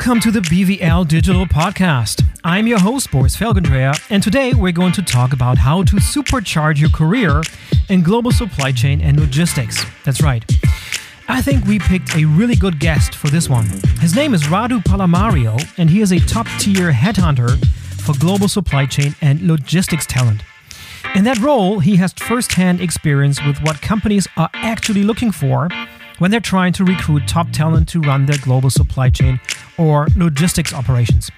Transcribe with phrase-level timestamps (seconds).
[0.00, 2.24] Welcome to the BVL Digital Podcast.
[2.42, 6.78] I'm your host, Boris Felgendreher, and today we're going to talk about how to supercharge
[6.78, 7.42] your career
[7.90, 9.84] in global supply chain and logistics.
[10.06, 10.42] That's right.
[11.28, 13.66] I think we picked a really good guest for this one.
[14.00, 17.62] His name is Radu Palamariu, and he is a top tier headhunter
[18.00, 20.42] for global supply chain and logistics talent.
[21.14, 25.68] In that role, he has first hand experience with what companies are actually looking for
[26.20, 29.38] when they're trying to recruit top talent to run their global supply chain
[29.80, 31.30] or logistics operations.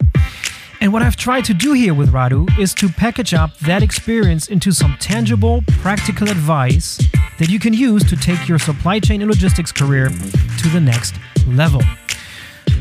[0.80, 4.48] And what I've tried to do here with Radu is to package up that experience
[4.48, 6.98] into some tangible, practical advice
[7.38, 11.14] that you can use to take your supply chain and logistics career to the next
[11.46, 11.82] level.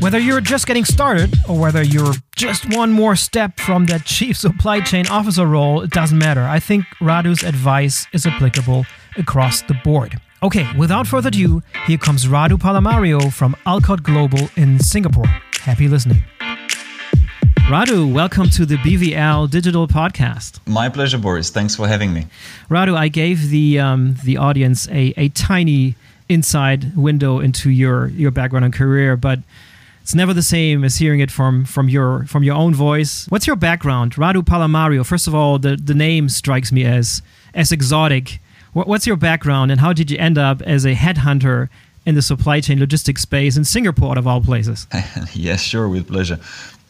[0.00, 4.36] Whether you're just getting started or whether you're just one more step from that chief
[4.36, 6.42] supply chain officer role, it doesn't matter.
[6.42, 8.84] I think Radu's advice is applicable
[9.16, 10.20] across the board.
[10.42, 15.32] Okay, without further ado, here comes Radu Palamariu from Alcott Global in Singapore.
[15.62, 16.24] Happy listening.
[17.68, 20.58] Radu, welcome to the BVL Digital Podcast.
[20.66, 21.50] My pleasure, Boris.
[21.50, 22.26] Thanks for having me.
[22.68, 25.94] Radu, I gave the um, the audience a, a tiny
[26.28, 29.38] inside window into your your background and career, but
[30.00, 33.26] it's never the same as hearing it from from your from your own voice.
[33.28, 35.06] What's your background, Radu Palamariu?
[35.06, 37.22] First of all, the the name strikes me as
[37.54, 38.40] as exotic
[38.74, 41.68] What's your background and how did you end up as a headhunter
[42.04, 44.86] in the supply chain logistics space in Singapore, out of all places?
[45.34, 46.38] yes, sure, with pleasure.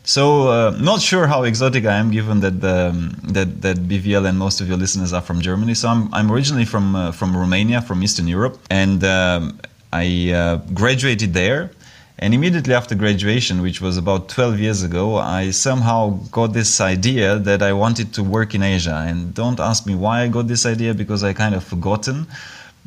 [0.05, 4.29] So, uh, not sure how exotic I am, given that the, um, that that BVL
[4.29, 5.75] and most of your listeners are from Germany.
[5.75, 9.61] So, I'm, I'm originally from uh, from Romania, from Eastern Europe, and um,
[9.93, 11.71] I uh, graduated there.
[12.19, 17.37] And immediately after graduation, which was about 12 years ago, I somehow got this idea
[17.39, 19.05] that I wanted to work in Asia.
[19.09, 22.29] And don't ask me why I got this idea because I kind of forgotten.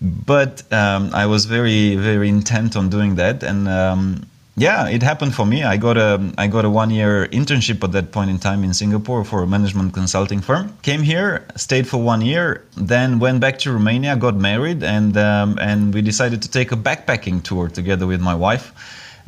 [0.01, 3.43] But um, I was very, very intent on doing that.
[3.43, 4.25] And um,
[4.57, 5.63] yeah, it happened for me.
[5.63, 8.73] I got a I got a one year internship at that point in time in
[8.73, 10.77] Singapore for a management consulting firm.
[10.81, 15.57] Came here, stayed for one year, then went back to Romania, got married, and um,
[15.59, 18.71] and we decided to take a backpacking tour together with my wife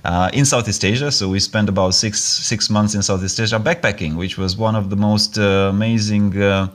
[0.06, 1.12] uh, in Southeast Asia.
[1.12, 4.90] So we spent about six six months in Southeast Asia backpacking, which was one of
[4.90, 6.70] the most uh, amazing uh,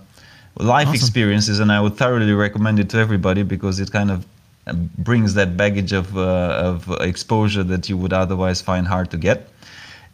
[0.57, 0.95] life awesome.
[0.95, 4.27] experiences, and I would thoroughly recommend it to everybody because it kind of
[4.67, 9.17] uh, brings that baggage of uh, of exposure that you would otherwise find hard to
[9.17, 9.49] get.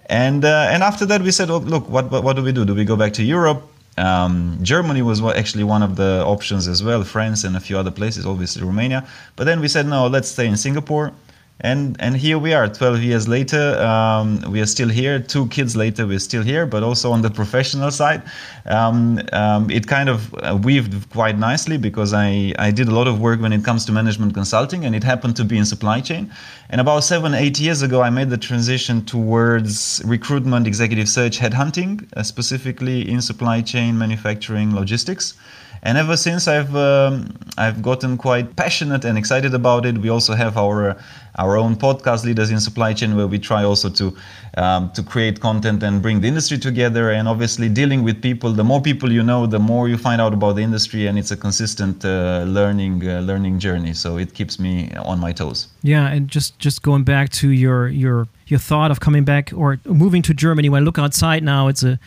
[0.07, 2.65] And uh, and after that, we said, oh, look, what, what, what do we do?
[2.65, 3.63] Do we go back to Europe?
[3.99, 7.91] Um, Germany was actually one of the options as well, France and a few other
[7.91, 9.07] places, obviously Romania.
[9.35, 11.13] But then we said, no, let's stay in Singapore
[11.61, 15.19] and and here we are 12 years later um, we are still here.
[15.19, 18.23] Two kids later we're still here but also on the professional side.
[18.67, 23.09] Um, um, it kind of uh, weaved quite nicely because I, I did a lot
[23.09, 26.01] of work when it comes to management consulting and it happened to be in supply
[26.01, 26.31] chain.
[26.71, 32.07] And about seven eight years ago i made the transition towards recruitment executive search headhunting
[32.17, 35.35] uh, specifically in supply chain manufacturing logistics
[35.83, 39.99] and ever since I've um, I've gotten quite passionate and excited about it.
[39.99, 40.97] We also have our
[41.39, 44.17] our own podcast, Leaders in Supply Chain, where we try also to
[44.57, 47.11] um, to create content and bring the industry together.
[47.11, 50.35] And obviously, dealing with people, the more people you know, the more you find out
[50.35, 53.95] about the industry, and it's a consistent uh, learning uh, learning journey.
[53.95, 55.69] So it keeps me on my toes.
[55.83, 59.79] Yeah, and just just going back to your your your thought of coming back or
[59.85, 60.69] moving to Germany.
[60.69, 61.99] When I look outside now, it's a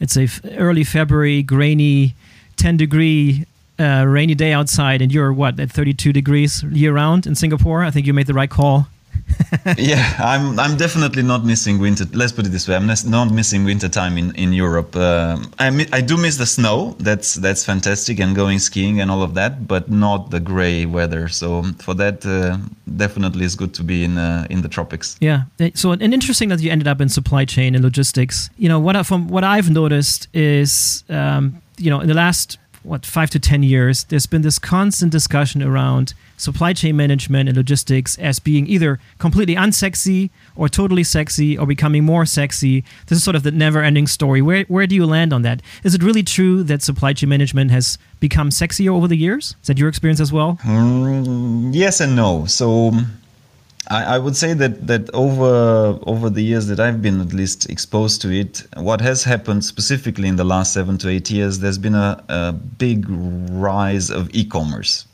[0.00, 2.14] it's a early February, grainy
[2.60, 3.46] 10 degree
[3.78, 7.90] uh, rainy day outside and you're what at 32 degrees year round in Singapore, I
[7.90, 8.86] think you made the right call.
[9.78, 12.04] yeah, I'm I'm definitely not missing winter.
[12.12, 14.96] Let's put it this way: I'm not missing winter time in in Europe.
[14.96, 16.96] Uh, I mi- I do miss the snow.
[16.98, 21.28] That's that's fantastic, and going skiing and all of that, but not the gray weather.
[21.28, 22.58] So for that, uh,
[22.96, 25.16] definitely is good to be in uh, in the tropics.
[25.20, 25.42] Yeah.
[25.74, 28.50] So and interesting that you ended up in supply chain and logistics.
[28.58, 31.04] You know what from what I've noticed is.
[31.08, 35.12] Um, you know, in the last what five to ten years, there's been this constant
[35.12, 41.58] discussion around supply chain management and logistics as being either completely unsexy or totally sexy
[41.58, 42.82] or becoming more sexy.
[43.06, 44.40] This is sort of the never-ending story.
[44.40, 45.60] Where where do you land on that?
[45.84, 49.56] Is it really true that supply chain management has become sexier over the years?
[49.60, 50.58] Is that your experience as well?
[50.62, 52.46] Mm, yes and no.
[52.46, 52.92] So
[53.88, 57.70] I, I, would say that that over over the years that I've been at least
[57.70, 61.78] exposed to it, what has happened specifically in the last seven to eight years, there's
[61.78, 65.06] been a, a big rise of e-commerce.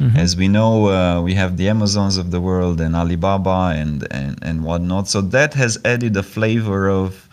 [0.00, 0.16] Mm-hmm.
[0.16, 4.38] As we know, uh, we have the Amazons of the world and Alibaba and, and,
[4.42, 5.08] and whatnot.
[5.08, 7.28] So that has added a flavor of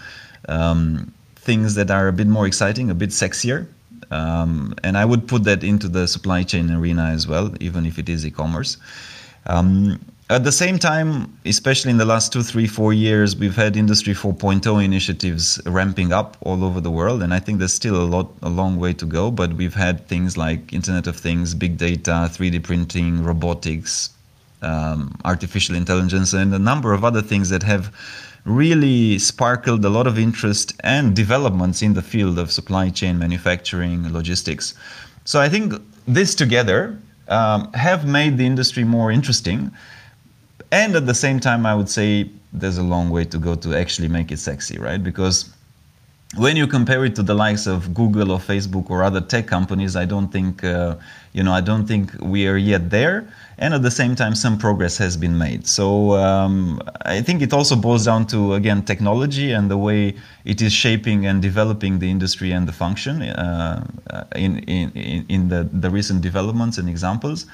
[0.49, 3.67] um, things that are a bit more exciting, a bit sexier.
[4.09, 7.99] Um, and I would put that into the supply chain arena as well, even if
[7.99, 8.77] it is e commerce.
[9.45, 13.77] Um, at the same time, especially in the last two, three, four years, we've had
[13.77, 18.05] Industry 4.0 initiatives ramping up all over the world, and I think there's still a
[18.05, 19.29] lot, a long way to go.
[19.29, 24.09] But we've had things like Internet of Things, big data, 3D printing, robotics,
[24.63, 27.93] um, artificial intelligence, and a number of other things that have
[28.45, 34.11] really sparkled a lot of interest and developments in the field of supply chain manufacturing,
[34.11, 34.73] logistics.
[35.23, 35.73] So I think
[36.07, 36.97] this together
[37.27, 39.71] um, have made the industry more interesting
[40.71, 43.75] and at the same time, I would say there's a long way to go to
[43.75, 45.01] actually make it sexy, right?
[45.03, 45.53] Because
[46.37, 49.95] when you compare it to the likes of Google or Facebook or other tech companies,
[49.95, 50.95] I don't think, uh,
[51.33, 53.27] you know, I don't think we are yet there.
[53.57, 55.65] And at the same time, some progress has been made.
[55.65, 60.61] So um, I think it also boils down to again technology and the way it
[60.61, 63.85] is shaping and developing the industry and the function uh,
[64.35, 67.45] in, in in the the recent developments and examples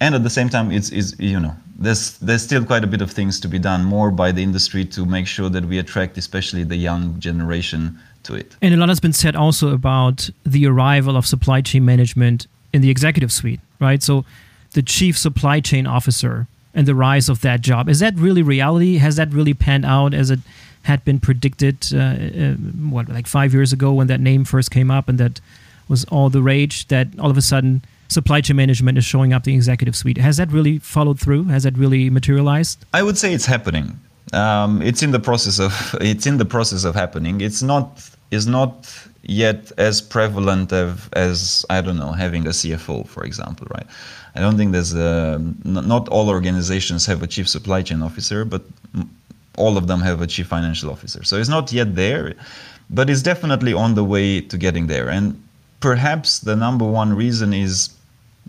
[0.00, 3.02] and at the same time it's, it's you know there's there's still quite a bit
[3.02, 6.18] of things to be done more by the industry to make sure that we attract
[6.18, 8.56] especially the young generation to it.
[8.60, 12.82] And a lot has been said also about the arrival of supply chain management in
[12.82, 14.02] the executive suite right?
[14.02, 14.24] So
[14.72, 18.98] the chief supply chain officer and the rise of that job is that really reality?
[18.98, 20.40] Has that really panned out as it
[20.82, 22.54] had been predicted uh, uh,
[22.90, 25.40] what like five years ago when that name first came up and that
[25.88, 29.44] was all the rage that all of a sudden supply chain management is showing up
[29.44, 30.18] the executive suite.
[30.18, 31.44] Has that really followed through?
[31.44, 32.84] Has that really materialized?
[32.92, 33.98] I would say it's happening.
[34.32, 37.40] Um, it's in the process of it's in the process of happening.
[37.40, 43.06] It's not is not yet as prevalent of, as I don't know having a CFO,
[43.06, 43.86] for example, right?
[44.34, 48.62] I don't think there's a, not all organizations have a chief supply chain officer, but
[49.56, 51.24] all of them have a chief financial officer.
[51.24, 52.34] So it's not yet there,
[52.90, 55.08] but it's definitely on the way to getting there.
[55.08, 55.42] And
[55.80, 57.90] perhaps the number one reason is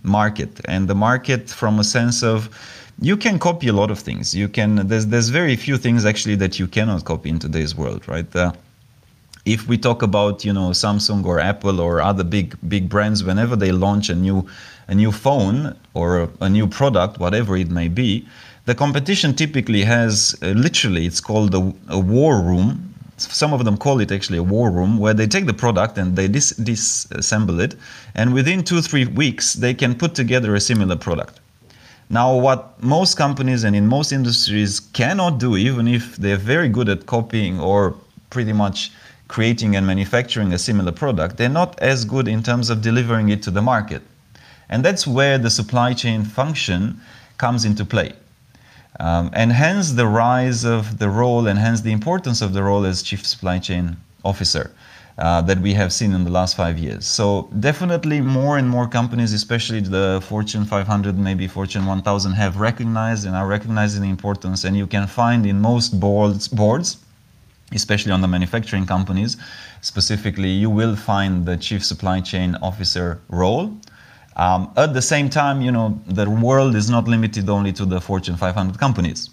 [0.03, 0.59] market.
[0.65, 2.49] And the market from a sense of
[3.01, 4.35] you can copy a lot of things.
[4.35, 8.07] You can there's there's very few things actually that you cannot copy in today's world
[8.07, 8.35] right?
[8.35, 8.51] Uh,
[9.45, 13.55] if we talk about you know Samsung or Apple or other big big brands whenever
[13.55, 14.47] they launch a new
[14.87, 18.27] a new phone or a, new product whatever it may be
[18.65, 22.88] the competition typically has uh, literally it's called a, a war room
[23.21, 26.15] some of them call it actually a war room where they take the product and
[26.15, 27.75] they dis- disassemble it
[28.15, 31.39] and within two three weeks they can put together a similar product.
[32.09, 36.89] Now what most companies and in most industries cannot do even if they're very good
[36.89, 37.95] at copying or
[38.29, 38.91] pretty much
[39.27, 43.43] creating and manufacturing a similar product they're not as good in terms of delivering it
[43.43, 44.01] to the market.
[44.69, 47.01] And that's where the supply chain function
[47.37, 48.13] comes into play
[48.99, 52.85] um, and hence the rise of the role and hence the importance of the role
[52.85, 54.71] as chief supply chain officer
[55.17, 57.05] uh, that we have seen in the last five years.
[57.05, 63.25] So definitely more and more companies, especially the Fortune 500, maybe Fortune 1000, have recognized
[63.25, 64.63] and are recognizing the importance.
[64.63, 66.97] And you can find in most boards, boards
[67.73, 69.37] especially on the manufacturing companies,
[69.81, 73.77] specifically, you will find the chief supply chain officer role.
[74.39, 77.99] Um, at the same time, you know, the world is not limited only to the
[77.99, 79.29] Fortune 500 companies.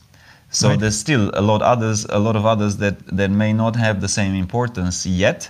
[0.50, 0.80] So right.
[0.80, 4.08] there's still a lot others, a lot of others that, that may not have the
[4.08, 5.48] same importance yet.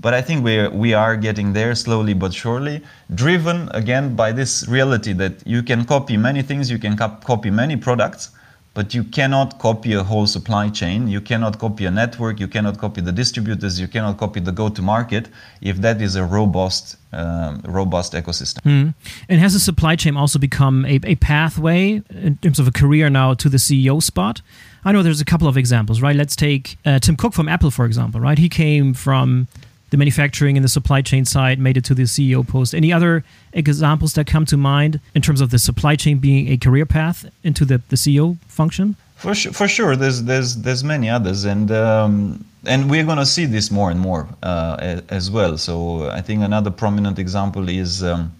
[0.00, 2.82] But I think we we are getting there slowly but surely,
[3.14, 7.76] driven again by this reality that you can copy many things, you can copy many
[7.76, 8.30] products,
[8.78, 11.08] but you cannot copy a whole supply chain.
[11.08, 12.38] You cannot copy a network.
[12.38, 13.80] You cannot copy the distributors.
[13.80, 15.28] You cannot copy the go-to-market
[15.60, 18.62] if that is a robust, um, robust ecosystem.
[18.62, 18.94] Mm.
[19.28, 23.10] And has the supply chain also become a, a pathway in terms of a career
[23.10, 24.42] now to the CEO spot?
[24.84, 26.14] I know there's a couple of examples, right?
[26.14, 28.38] Let's take uh, Tim Cook from Apple, for example, right?
[28.38, 29.48] He came from
[29.90, 32.74] the manufacturing and the supply chain side made it to the CEO post.
[32.74, 36.56] Any other examples that come to mind in terms of the supply chain being a
[36.56, 38.96] career path into the, the CEO function?
[39.16, 39.96] For sure, for sure.
[39.96, 43.98] There's there's there's many others, and um, and we're going to see this more and
[43.98, 45.58] more uh, as well.
[45.58, 48.02] So I think another prominent example is.
[48.02, 48.32] Um,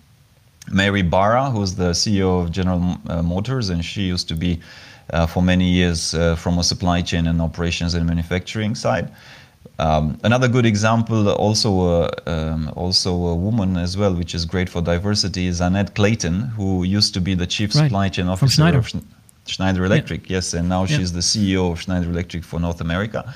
[0.70, 4.60] Mary Barra, who's the CEO of General uh, Motors, and she used to be
[5.12, 9.10] uh, for many years uh, from a supply chain and operations and manufacturing side.
[9.80, 14.68] Um, another good example, also uh, um, also a woman as well, which is great
[14.68, 17.84] for diversity, is Annette Clayton, who used to be the chief right.
[17.84, 18.78] supply chain officer Schneider.
[18.78, 18.92] of
[19.46, 20.28] Schneider Electric.
[20.28, 20.36] Yeah.
[20.36, 20.96] Yes, and now yeah.
[20.96, 23.32] she's the CEO of Schneider Electric for North America.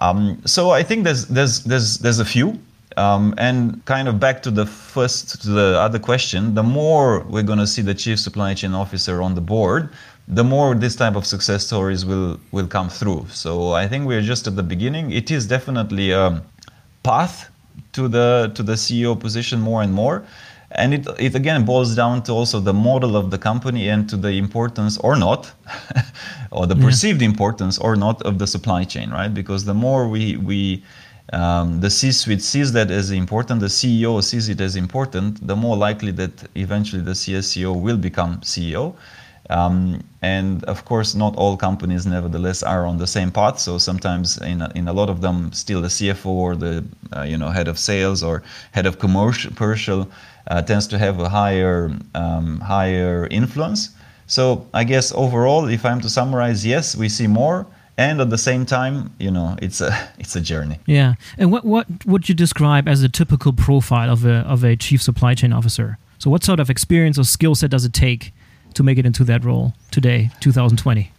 [0.00, 2.58] Um, so I think there's there's there's there's a few.
[2.96, 7.42] Um, and kind of back to the first to the other question, the more we're
[7.42, 9.88] going to see the chief supply chain officer on the board,
[10.28, 13.26] the more this type of success stories will will come through.
[13.28, 15.10] So I think we're just at the beginning.
[15.10, 16.42] It is definitely a
[17.02, 17.50] path
[17.92, 20.24] to the to the CEO position more and more.
[20.76, 24.16] and it, it again boils down to also the model of the company and to
[24.16, 25.52] the importance or not
[26.50, 30.36] or the perceived importance or not of the supply chain right because the more we
[30.36, 30.82] we
[31.32, 35.74] um, the C-suite sees that as important, the CEO sees it as important, the more
[35.74, 38.94] likely that eventually the CSCO will become CEO.
[39.50, 43.58] Um, and of course, not all companies, nevertheless, are on the same path.
[43.58, 46.84] So sometimes, in a, in a lot of them, still the CFO or the
[47.14, 50.08] uh, you know head of sales or head of commercial
[50.46, 53.90] uh, tends to have a higher um, higher influence.
[54.26, 57.66] So I guess overall, if I'm to summarize, yes, we see more,
[57.98, 60.78] and at the same time, you know, it's a it's a journey.
[60.86, 61.14] Yeah.
[61.36, 65.02] And what what would you describe as a typical profile of a of a chief
[65.02, 65.98] supply chain officer?
[66.18, 68.32] So what sort of experience or skill set does it take
[68.74, 71.10] to make it into that role today, 2020?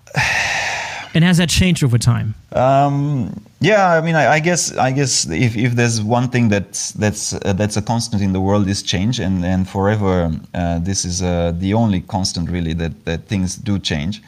[1.13, 2.35] and has that changed over time?
[2.51, 6.91] Um, yeah, I mean, I, I, guess I guess if, if there's one thing that's
[6.91, 11.05] that's uh, that's a constant in the world is change, and and forever uh, this
[11.05, 14.21] is uh, the only constant really that that things do change.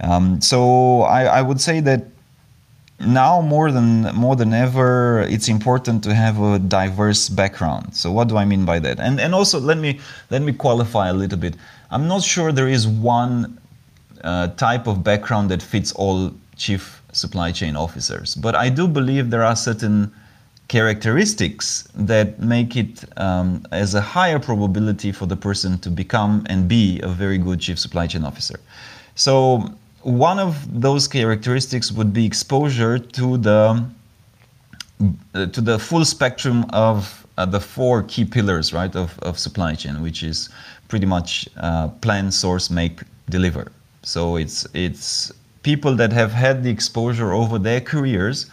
[0.00, 2.06] Um, so I, I would say that
[3.06, 7.94] now more than more than ever it's important to have a diverse background.
[7.94, 8.98] So what do i mean by that?
[9.00, 11.54] And and also let me let me qualify a little bit.
[11.90, 13.58] I'm not sure there is one
[14.24, 19.28] uh, type of background that fits all chief supply chain officers but i do believe
[19.28, 20.10] there are certain
[20.72, 26.66] characteristics that make it um, as a higher probability for the person to become and
[26.66, 28.58] be a very good chief supply chain officer.
[29.14, 29.68] So
[30.02, 33.84] one of those characteristics would be exposure to the
[35.34, 39.74] uh, to the full spectrum of uh, the four key pillars right of, of supply
[39.74, 40.48] chain which is
[40.88, 43.72] pretty much uh, plan source make deliver.
[44.02, 45.32] So it's it's
[45.62, 48.46] people that have had the exposure over their careers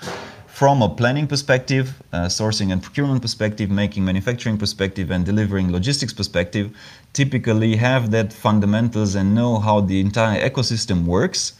[0.60, 6.12] from a planning perspective, uh, sourcing and procurement perspective, making manufacturing perspective, and delivering logistics
[6.12, 6.70] perspective,
[7.14, 11.54] typically have that fundamentals and know how the entire ecosystem works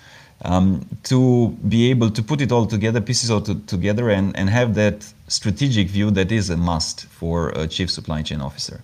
[0.44, 4.50] um, to be able to put it all together, pieces all to, together, and, and
[4.50, 8.84] have that strategic view that is a must for a chief supply chain officer.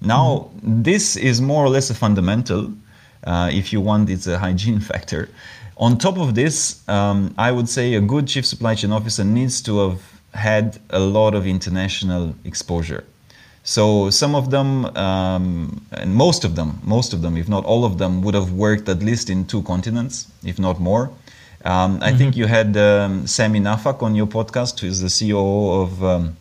[0.00, 0.82] Now, mm-hmm.
[0.82, 2.72] this is more or less a fundamental.
[3.22, 5.28] Uh, if you want, it's a hygiene factor.
[5.82, 9.60] On top of this, um, I would say a good chief supply chain officer needs
[9.62, 10.00] to have
[10.32, 13.02] had a lot of international exposure.
[13.64, 17.84] So some of them, um, and most of them, most of them, if not all
[17.84, 21.10] of them, would have worked at least in two continents, if not more.
[21.64, 22.18] Um, I mm-hmm.
[22.18, 26.36] think you had um, Sami Naffakh on your podcast, who is the CEO of um,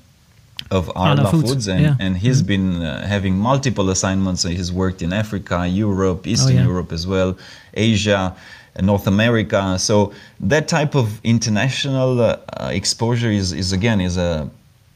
[0.70, 1.96] of Arla, Foods, Foods, and, yeah.
[2.00, 2.48] and he's mm-hmm.
[2.48, 4.44] been uh, having multiple assignments.
[4.44, 6.68] He's worked in Africa, Europe, Eastern oh, yeah.
[6.68, 7.38] Europe as well,
[7.74, 8.36] Asia.
[8.80, 9.78] North America.
[9.80, 12.38] So that type of international uh,
[12.72, 14.50] exposure is, is again is a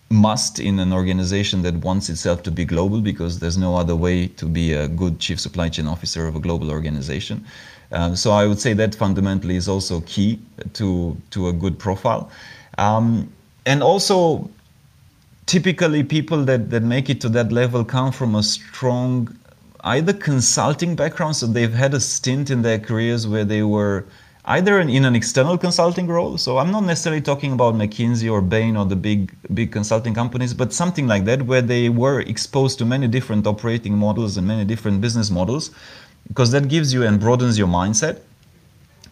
[0.10, 4.28] must in an organization that wants itself to be global because there's no other way
[4.28, 7.44] to be a good chief supply chain officer of a global organization.
[7.92, 10.40] Um, so I would say that fundamentally is also key
[10.74, 12.32] to to a good profile,
[12.78, 13.32] um,
[13.66, 14.50] and also
[15.46, 19.36] typically people that, that make it to that level come from a strong
[19.86, 24.06] either consulting background, so they've had a stint in their careers where they were
[24.46, 26.38] either in an external consulting role.
[26.38, 30.54] So I'm not necessarily talking about McKinsey or Bain or the big big consulting companies,
[30.54, 34.66] but something like that where they were exposed to many different operating models and many
[34.66, 35.72] different business models,
[36.28, 38.22] because that gives you and broadens your mindset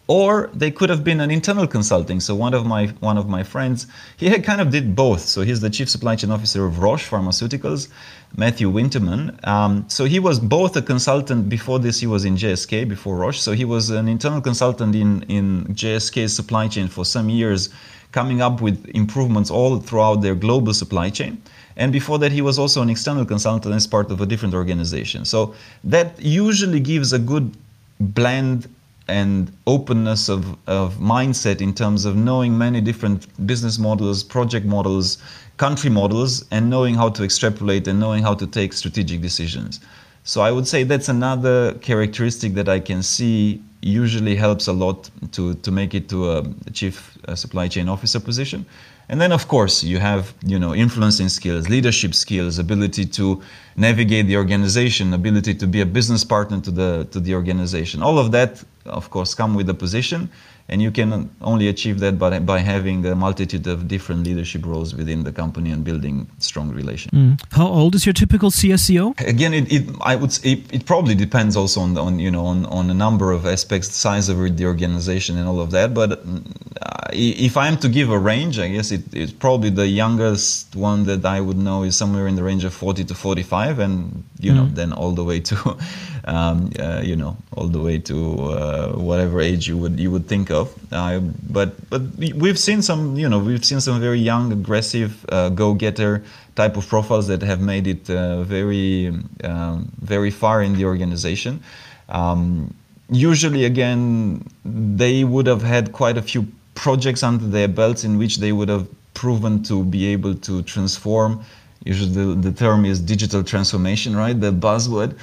[0.07, 2.19] or they could have been an internal consulting.
[2.19, 5.21] So one of my one of my friends, he kind of did both.
[5.21, 7.87] So he's the chief supply chain officer of Roche Pharmaceuticals,
[8.35, 9.45] Matthew Winterman.
[9.47, 11.99] Um, so he was both a consultant before this.
[11.99, 13.39] He was in GSK before Roche.
[13.39, 17.69] So he was an internal consultant in in GSK's supply chain for some years,
[18.11, 21.41] coming up with improvements all throughout their global supply chain.
[21.75, 25.25] And before that, he was also an external consultant as part of a different organization.
[25.25, 27.55] So that usually gives a good
[27.99, 28.67] blend
[29.07, 35.17] and openness of, of mindset in terms of knowing many different business models, project models,
[35.57, 39.79] country models, and knowing how to extrapolate and knowing how to take strategic decisions.
[40.23, 45.09] So I would say that's another characteristic that I can see usually helps a lot
[45.33, 48.65] to, to make it to a chief supply chain officer position.
[49.09, 53.41] And then, of course, you have you know influencing skills, leadership skills, ability to
[53.75, 58.01] navigate the organization, ability to be a business partner to the to the organization.
[58.01, 60.29] All of that, of course, come with the position
[60.69, 64.95] and you can only achieve that by, by having a multitude of different leadership roles
[64.95, 67.11] within the company and building strong relations.
[67.13, 67.41] Mm.
[67.51, 69.19] How old is your typical CSCO?
[69.27, 72.65] Again, it, it I would it, it probably depends also on, on you know on,
[72.67, 75.93] on a number of aspects, size of the organization and all of that.
[75.93, 80.75] But uh, if I'm to give a range, I guess it, it's probably the youngest
[80.75, 84.23] one that I would know is somewhere in the range of 40 to 45, and
[84.39, 84.59] you mm-hmm.
[84.59, 85.77] know, then all the way to,
[86.23, 88.17] um, uh, you know, all the way to
[88.51, 90.73] uh, whatever age you would you would think of.
[90.91, 91.19] Uh,
[91.49, 96.23] but but we've seen some, you know, we've seen some very young, aggressive, uh, go-getter
[96.55, 101.61] type of profiles that have made it uh, very um, very far in the organization.
[102.09, 102.73] Um,
[103.09, 108.37] usually, again, they would have had quite a few projects under their belts in which
[108.37, 111.43] they would have proven to be able to transform.
[111.83, 114.39] Usually, the, the term is digital transformation, right?
[114.39, 115.17] The buzzword.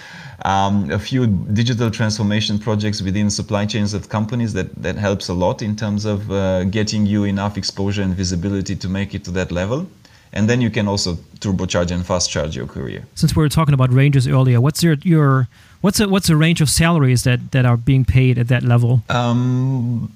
[0.45, 5.35] Um, a few digital transformation projects within supply chains of companies that, that helps a
[5.35, 9.31] lot in terms of uh, getting you enough exposure and visibility to make it to
[9.33, 9.87] that level
[10.33, 13.05] and then you can also turbocharge and fast charge your career.
[13.15, 15.49] Since we were talking about ranges earlier, what's your your
[15.81, 19.03] what's a what's a range of salaries that that are being paid at that level?
[19.09, 20.13] Um,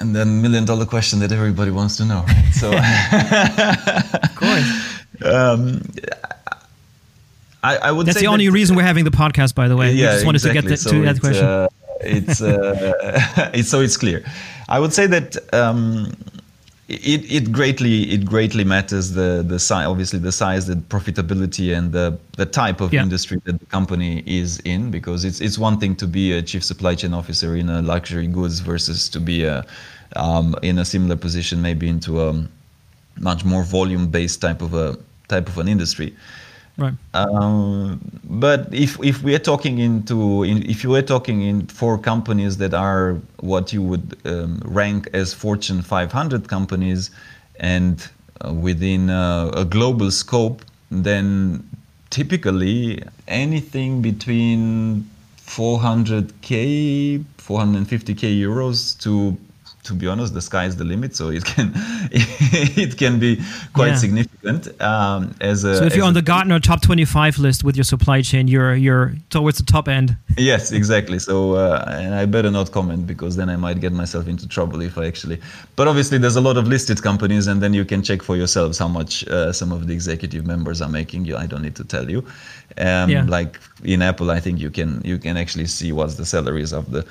[0.00, 2.24] and then million dollar question that everybody wants to know.
[2.26, 2.52] Right?
[2.52, 2.68] So,
[4.22, 4.91] of course.
[5.24, 5.82] Um,
[7.62, 8.06] I, I, would.
[8.06, 9.92] That's the only that, reason we're having the podcast, by the way.
[9.92, 10.62] Yeah, we just wanted exactly.
[10.62, 11.44] to get so to that question.
[11.44, 11.68] Uh,
[12.00, 14.24] it's, uh, it's so it's clear.
[14.68, 16.12] I would say that um,
[16.88, 21.92] it, it greatly it greatly matters the the size obviously the size the profitability and
[21.92, 23.02] the the type of yeah.
[23.02, 26.62] industry that the company is in because it's it's one thing to be a chief
[26.62, 29.64] supply chain officer in a luxury goods versus to be a
[30.16, 32.46] um, in a similar position maybe into a
[33.18, 34.98] much more volume based type of a
[35.32, 36.10] type of an industry
[36.78, 36.94] Right.
[37.12, 41.98] Um, but if if we are talking into in, if you are talking in for
[41.98, 47.10] companies that are what you would um, rank as Fortune 500 companies,
[47.60, 48.08] and
[48.40, 51.62] uh, within uh, a global scope, then
[52.08, 55.08] typically anything between
[55.46, 59.36] 400k, 450k euros to
[59.84, 61.72] to be honest, the sky is the limit, so it can
[62.12, 63.96] it can be quite yeah.
[63.96, 64.80] significant.
[64.80, 68.22] Um, as a, so if you're on the Gartner top 25 list with your supply
[68.22, 70.16] chain, you're you're towards the top end.
[70.38, 71.18] Yes, exactly.
[71.18, 74.80] So uh, and I better not comment because then I might get myself into trouble
[74.80, 75.38] if I actually.
[75.76, 78.78] But obviously, there's a lot of listed companies, and then you can check for yourselves
[78.78, 81.26] how much uh, some of the executive members are making.
[81.26, 82.24] You, I don't need to tell you.
[82.78, 83.24] Um, yeah.
[83.28, 86.90] Like in Apple, I think you can you can actually see what's the salaries of
[86.92, 87.04] the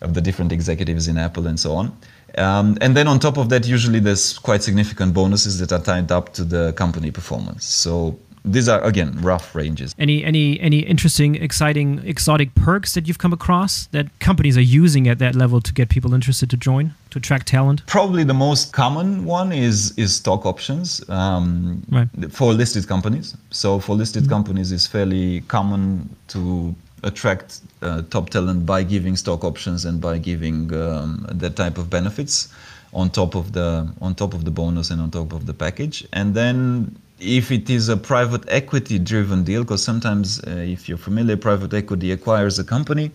[0.00, 1.96] of the different executives in Apple and so on.
[2.38, 6.12] Um, and then on top of that, usually there's quite significant bonuses that are tied
[6.12, 7.64] up to the company performance.
[7.64, 9.94] So these are again rough ranges.
[9.98, 15.08] Any any any interesting, exciting, exotic perks that you've come across that companies are using
[15.08, 17.84] at that level to get people interested to join to attract talent?
[17.86, 22.08] Probably the most common one is is stock options um, right.
[22.30, 23.36] for listed companies.
[23.50, 24.32] So for listed mm-hmm.
[24.32, 30.18] companies, it's fairly common to attract uh, top talent by giving stock options and by
[30.18, 32.48] giving um, that type of benefits
[32.92, 36.06] on top of the on top of the bonus and on top of the package.
[36.12, 40.98] And then if it is a private equity driven deal because sometimes uh, if you're
[40.98, 43.10] familiar private equity acquires a company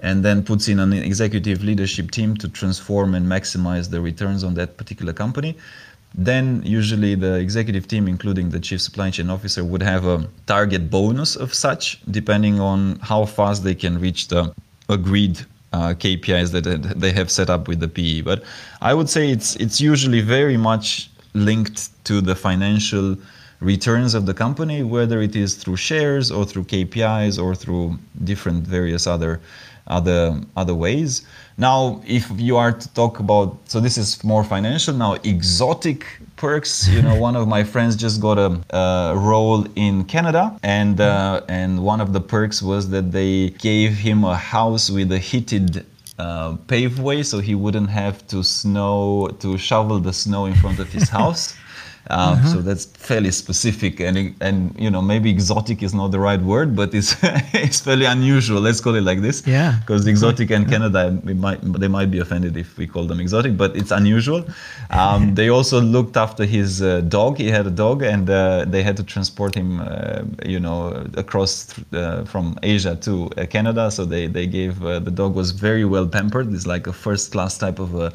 [0.00, 4.54] and then puts in an executive leadership team to transform and maximize the returns on
[4.54, 5.56] that particular company
[6.14, 10.88] then usually the executive team, including the chief supply chain officer, would have a target
[10.90, 14.54] bonus of such, depending on how fast they can reach the
[14.88, 15.40] agreed
[15.72, 18.20] uh, KPIs that they have set up with the PE.
[18.20, 18.44] But
[18.80, 23.16] I would say it's it's usually very much linked to the financial
[23.60, 28.64] returns of the company, whether it is through shares or through KPIs or through different
[28.66, 29.40] various other
[29.86, 31.22] other other ways.
[31.56, 34.92] Now, if you are to talk about, so this is more financial.
[34.92, 36.04] Now, exotic
[36.36, 36.88] perks.
[36.88, 41.84] You know, one of my friends just got a, role in Canada, and uh, and
[41.84, 45.86] one of the perks was that they gave him a house with a heated
[46.18, 50.92] uh, paveway, so he wouldn't have to snow to shovel the snow in front of
[50.92, 51.54] his house.
[52.10, 52.52] Um, uh-huh.
[52.52, 56.76] So that's fairly specific, and and you know maybe exotic is not the right word,
[56.76, 57.16] but it's
[57.54, 58.60] it's fairly unusual.
[58.60, 59.46] Let's call it like this.
[59.46, 59.78] Yeah.
[59.80, 63.56] Because exotic and Canada, we might they might be offended if we call them exotic,
[63.56, 64.44] but it's unusual.
[64.90, 67.38] Um, they also looked after his uh, dog.
[67.38, 71.74] He had a dog, and uh, they had to transport him, uh, you know, across
[71.94, 73.90] uh, from Asia to uh, Canada.
[73.90, 76.52] So they they gave uh, the dog was very well pampered.
[76.52, 78.12] It's like a first class type of a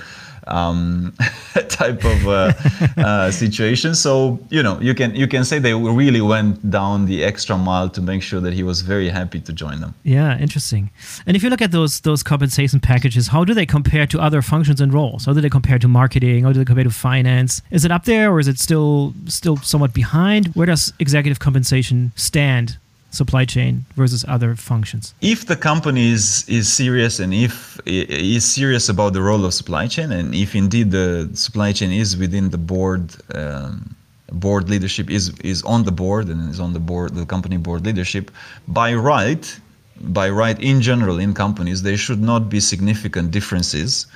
[0.47, 1.13] um,
[1.69, 2.53] type of uh,
[2.97, 3.95] uh, situation.
[3.95, 7.89] So you know, you can you can say they really went down the extra mile
[7.89, 9.95] to make sure that he was very happy to join them.
[10.03, 10.91] Yeah, interesting.
[11.25, 14.41] And if you look at those those compensation packages, how do they compare to other
[14.41, 15.25] functions and roles?
[15.25, 16.43] How do they compare to marketing?
[16.43, 17.61] How do they compare to finance?
[17.71, 20.47] Is it up there, or is it still still somewhat behind?
[20.55, 22.77] Where does executive compensation stand
[23.11, 25.13] supply chain versus other functions?
[25.21, 29.87] If the company is, is serious and if is serious about the role of supply
[29.87, 33.95] chain, and if indeed the supply chain is within the board, um,
[34.31, 37.85] board leadership is is on the board and is on the board, the company board
[37.85, 38.31] leadership,
[38.67, 39.59] by right,
[40.01, 44.07] by right in general in companies, there should not be significant differences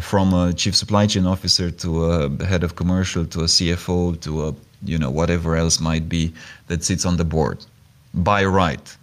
[0.00, 4.48] from a chief supply chain officer to a head of commercial to a CFO to
[4.48, 6.32] a you know whatever else might be
[6.68, 7.64] that sits on the board
[8.24, 8.96] by right.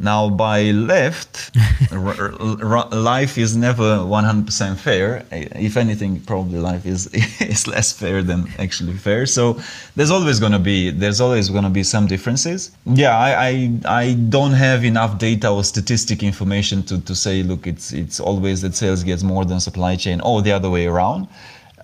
[0.00, 1.50] Now by left
[1.90, 5.26] life is never 100% fair.
[5.32, 7.06] If anything probably life is
[7.40, 9.26] is less fair than actually fair.
[9.26, 9.58] So
[9.96, 12.70] there's always going to be there's always going to be some differences.
[12.86, 13.70] Yeah I, I,
[14.02, 18.62] I don't have enough data or statistic information to, to say look it's it's always
[18.62, 20.20] that sales gets more than supply chain.
[20.20, 21.26] Or the other way around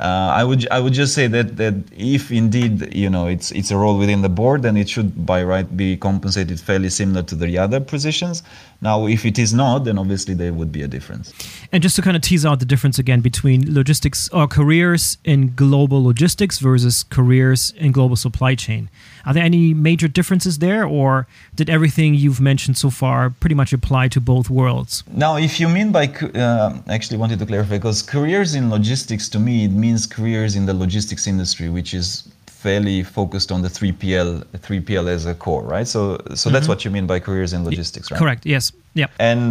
[0.05, 3.71] uh, I would I would just say that that if indeed you know it's it's
[3.71, 7.35] a role within the board, then it should by right be compensated fairly similar to
[7.35, 8.43] the other positions.
[8.85, 11.33] Now, if it is not, then obviously there would be a difference.
[11.73, 15.55] And just to kind of tease out the difference again between logistics or careers in
[15.55, 18.91] global logistics versus careers in global supply chain,
[19.25, 23.73] are there any major differences there, or did everything you've mentioned so far pretty much
[23.73, 25.03] apply to both worlds?
[25.11, 29.39] Now, if you mean by uh, actually wanted to clarify because careers in logistics to
[29.39, 32.29] me it means careers in the logistics industry, which is
[32.65, 34.29] fairly focused on the 3PL
[34.67, 35.89] 3PL as a core, right?
[35.95, 36.53] So so mm-hmm.
[36.55, 38.21] that's what you mean by careers in logistics, right?
[38.23, 38.43] Correct.
[38.55, 38.73] Yes.
[39.01, 39.09] Yeah.
[39.31, 39.45] And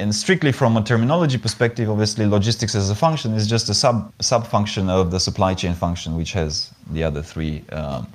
[0.00, 3.96] and strictly from a terminology perspective, obviously logistics as a function is just a sub
[4.30, 6.50] sub function of the supply chain function, which has
[6.94, 7.54] the other three.
[7.80, 8.06] Um,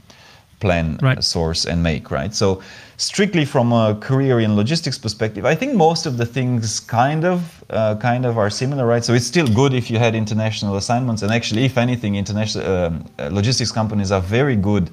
[0.60, 1.24] plan, right.
[1.24, 2.34] source, and make, right?
[2.34, 2.64] So,
[2.98, 7.64] strictly from a career in logistics perspective, I think most of the things kind of
[7.70, 9.04] uh, kind of are similar, right?
[9.04, 13.06] So it's still good if you had international assignments, and actually, if anything, international um,
[13.20, 14.90] uh, logistics companies are very good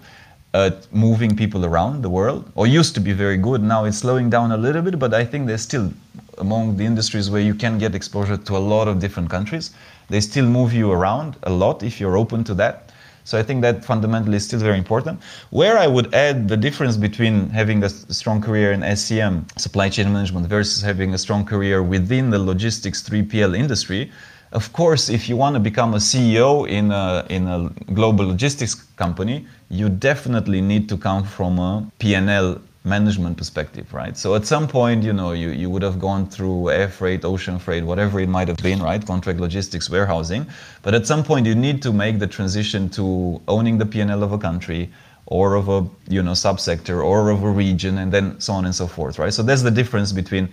[0.52, 3.62] at moving people around the world, or used to be very good.
[3.62, 5.92] Now it's slowing down a little bit, but I think they're still
[6.38, 9.72] among the industries where you can get exposure to a lot of different countries.
[10.10, 12.83] They still move you around a lot if you're open to that.
[13.24, 15.20] So I think that fundamentally is still very important.
[15.50, 20.12] Where I would add the difference between having a strong career in SCM, supply chain
[20.12, 24.12] management, versus having a strong career within the logistics 3PL industry.
[24.52, 28.74] Of course, if you want to become a CEO in a, in a global logistics
[28.96, 34.16] company, you definitely need to come from a P&L management perspective, right?
[34.16, 37.58] So at some point, you know, you, you would have gone through air freight, ocean
[37.58, 39.04] freight, whatever it might have been, right?
[39.04, 40.46] Contract logistics, warehousing.
[40.82, 44.32] But at some point, you need to make the transition to owning the P&L of
[44.32, 44.90] a country,
[45.26, 48.74] or of a you know subsector or of a region and then so on and
[48.74, 49.32] so forth right?
[49.32, 50.48] So that's the difference between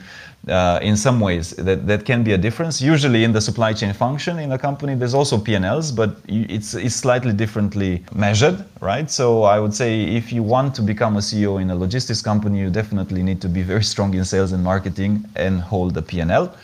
[0.47, 2.81] uh, in some ways that, that can be a difference.
[2.81, 6.95] Usually in the supply chain function in a company there's also p&l's but it's, it's
[6.95, 9.11] slightly differently measured right?
[9.11, 12.59] So i would say if you want to become a ceo in a logistics company
[12.59, 16.55] you definitely need to be very strong in sales and marketing and hold the p&l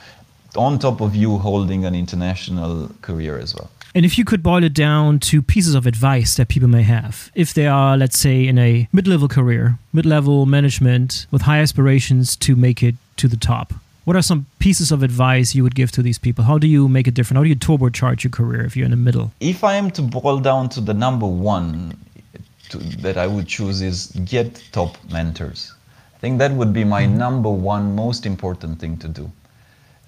[0.55, 4.63] on top of you holding an international career as well and if you could boil
[4.63, 8.47] it down to pieces of advice that people may have, if they are, let's say,
[8.47, 13.27] in a mid level career, mid level management with high aspirations to make it to
[13.27, 13.73] the top,
[14.05, 16.43] what are some pieces of advice you would give to these people?
[16.43, 17.37] How do you make it different?
[17.37, 19.31] How do you turbocharge your career if you're in the middle?
[19.39, 21.97] If I am to boil down to the number one
[22.69, 25.73] to, that I would choose is get top mentors.
[26.13, 27.17] I think that would be my mm-hmm.
[27.17, 29.31] number one most important thing to do.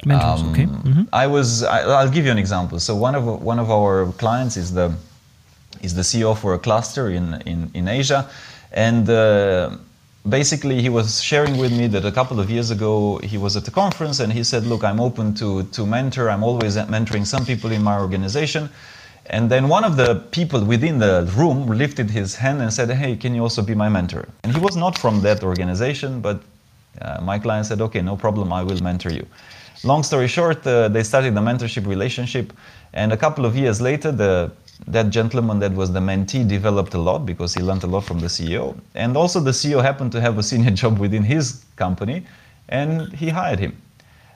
[0.06, 0.66] Mentors, um, okay.
[0.66, 1.04] Mm-hmm.
[1.12, 1.64] I was.
[1.64, 2.80] I, will give you an example.
[2.80, 4.94] So one of one of our clients is the
[5.82, 8.30] is the CEO for a cluster in in, in Asia,
[8.72, 9.10] and.
[9.10, 9.78] Uh,
[10.28, 13.66] basically, he was sharing with me that a couple of years ago he was at
[13.68, 16.30] a conference and he said, "Look, I'm open to to mentor.
[16.30, 18.70] I'm always mentoring some people in my organization."
[19.30, 23.16] And then one of the people within the room lifted his hand and said, Hey,
[23.16, 24.28] can you also be my mentor?
[24.44, 26.42] And he was not from that organization, but
[27.00, 29.26] uh, my client said, Okay, no problem, I will mentor you.
[29.84, 32.52] Long story short, uh, they started a mentorship relationship,
[32.94, 34.52] and a couple of years later, the
[34.88, 38.20] that gentleman that was the mentee developed a lot because he learned a lot from
[38.20, 42.26] the CEO, and also the CEO happened to have a senior job within his company,
[42.70, 43.82] and he hired him.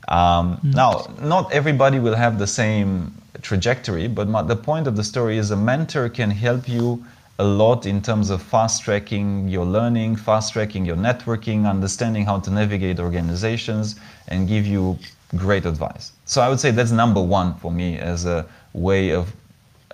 [0.07, 0.73] Um, mm.
[0.75, 5.37] Now, not everybody will have the same trajectory, but my, the point of the story
[5.37, 7.03] is a mentor can help you
[7.39, 12.39] a lot in terms of fast tracking your learning, fast tracking your networking, understanding how
[12.39, 13.95] to navigate organizations,
[14.27, 14.97] and give you
[15.35, 16.11] great advice.
[16.25, 19.33] So I would say that's number one for me as a way of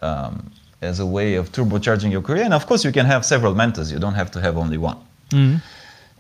[0.02, 2.44] um, as a way of turbocharging your career.
[2.44, 3.92] And of course, you can have several mentors.
[3.92, 4.98] You don't have to have only one.
[5.32, 5.58] Mm-hmm.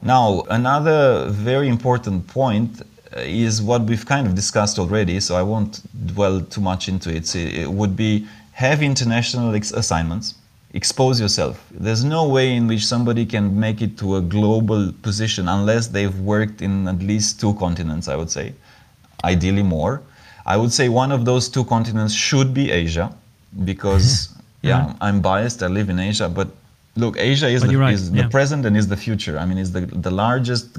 [0.01, 2.81] Now, another very important point
[3.15, 5.19] is what we've kind of discussed already.
[5.19, 5.81] So I won't
[6.13, 7.33] dwell too much into it.
[7.35, 10.35] It would be have international assignments.
[10.73, 11.65] expose yourself.
[11.71, 16.19] There's no way in which somebody can make it to a global position unless they've
[16.19, 18.53] worked in at least two continents, I would say,
[19.23, 20.01] ideally more.
[20.45, 23.13] I would say one of those two continents should be Asia
[23.63, 24.29] because,
[24.61, 24.87] yeah.
[24.87, 26.47] yeah, I'm biased, I live in Asia, but
[26.95, 27.93] look, Asia is, the, right.
[27.93, 28.23] is yeah.
[28.23, 29.37] the, present and is the future.
[29.37, 30.77] I mean, it's the, the largest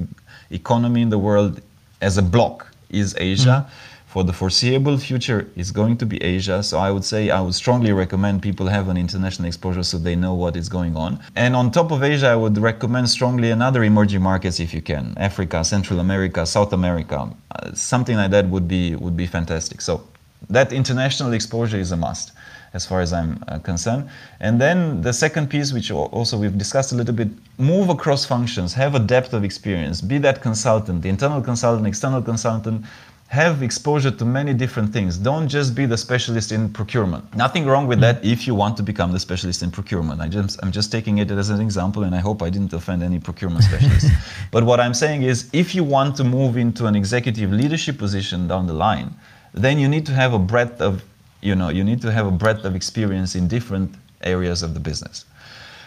[0.50, 1.60] economy in the world
[2.00, 3.66] as a block is Asia.
[3.66, 6.64] Mm-hmm for the foreseeable future is going to be Asia.
[6.64, 10.16] So I would say I would strongly recommend people have an international exposure so they
[10.16, 11.20] know what is going on.
[11.36, 15.14] And on top of Asia, I would recommend strongly another emerging markets if you can,
[15.16, 17.18] Africa, Central America, South America,
[17.52, 19.80] uh, something like that would be would be fantastic.
[19.80, 20.02] So
[20.48, 22.32] that international exposure is a must
[22.72, 24.08] as far as I'm uh, concerned.
[24.38, 28.74] And then the second piece, which also we've discussed a little bit, move across functions,
[28.74, 32.84] have a depth of experience, be that consultant, the internal consultant, external consultant,
[33.30, 35.16] have exposure to many different things.
[35.16, 37.32] Don't just be the specialist in procurement.
[37.36, 40.20] Nothing wrong with that if you want to become the specialist in procurement.
[40.20, 43.04] I just, I'm just taking it as an example, and I hope I didn't offend
[43.04, 44.10] any procurement specialists.
[44.50, 48.48] but what I'm saying is, if you want to move into an executive leadership position
[48.48, 49.14] down the line,
[49.54, 51.04] then you need to have a breadth of,
[51.40, 54.80] you know, you need to have a breadth of experience in different areas of the
[54.80, 55.24] business.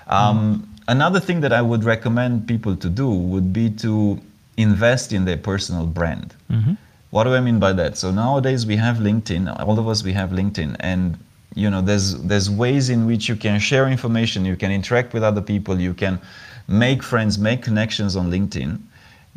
[0.07, 0.81] Um, mm.
[0.87, 4.17] Another thing that I would recommend people to do would be to
[4.55, 6.33] invest in their personal brand.
[6.49, 6.75] Mm-hmm
[7.13, 7.95] what do I mean by that?
[7.95, 9.43] So nowadays we have LinkedIn.
[9.67, 11.15] All of us we have LinkedIn, and
[11.53, 15.23] you know there's there's ways in which you can share information, you can interact with
[15.23, 16.19] other people, you can
[16.67, 18.79] make friends, make connections on LinkedIn.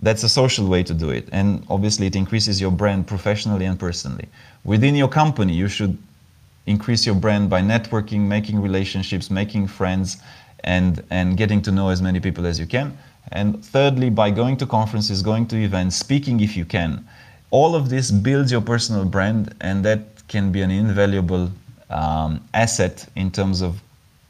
[0.00, 3.78] That's a social way to do it, and obviously it increases your brand professionally and
[3.78, 4.26] personally.
[4.64, 5.98] Within your company, you should
[6.64, 10.16] increase your brand by networking, making relationships, making friends,
[10.64, 12.96] and and getting to know as many people as you can.
[13.32, 17.04] And thirdly, by going to conferences, going to events, speaking if you can
[17.56, 21.50] all of this builds your personal brand, and that can be an invaluable
[21.88, 23.80] um, asset in terms of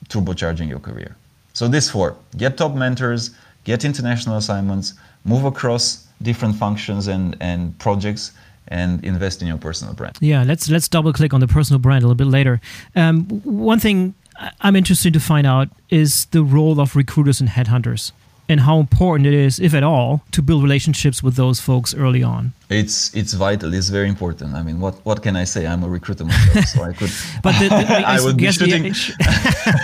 [0.08, 1.16] turbocharging your career.
[1.52, 3.30] So, this four get top mentors,
[3.64, 8.32] get international assignments, move across different functions and, and projects
[8.68, 10.14] and invest in your personal brand.
[10.20, 12.60] Yeah, let's let's double click on the personal brand a little bit later.
[12.94, 13.24] Um,
[13.72, 14.14] one thing
[14.60, 18.12] I'm interested to find out is the role of recruiters and headhunters
[18.48, 22.22] and how important it is, if at all, to build relationships with those folks early
[22.22, 22.52] on.
[22.68, 23.74] It's it's vital.
[23.74, 24.54] It's very important.
[24.54, 25.66] I mean, what what can I say?
[25.66, 27.10] I'm a recruiter myself, so I could.
[27.42, 28.92] but the, the, I would be shooting.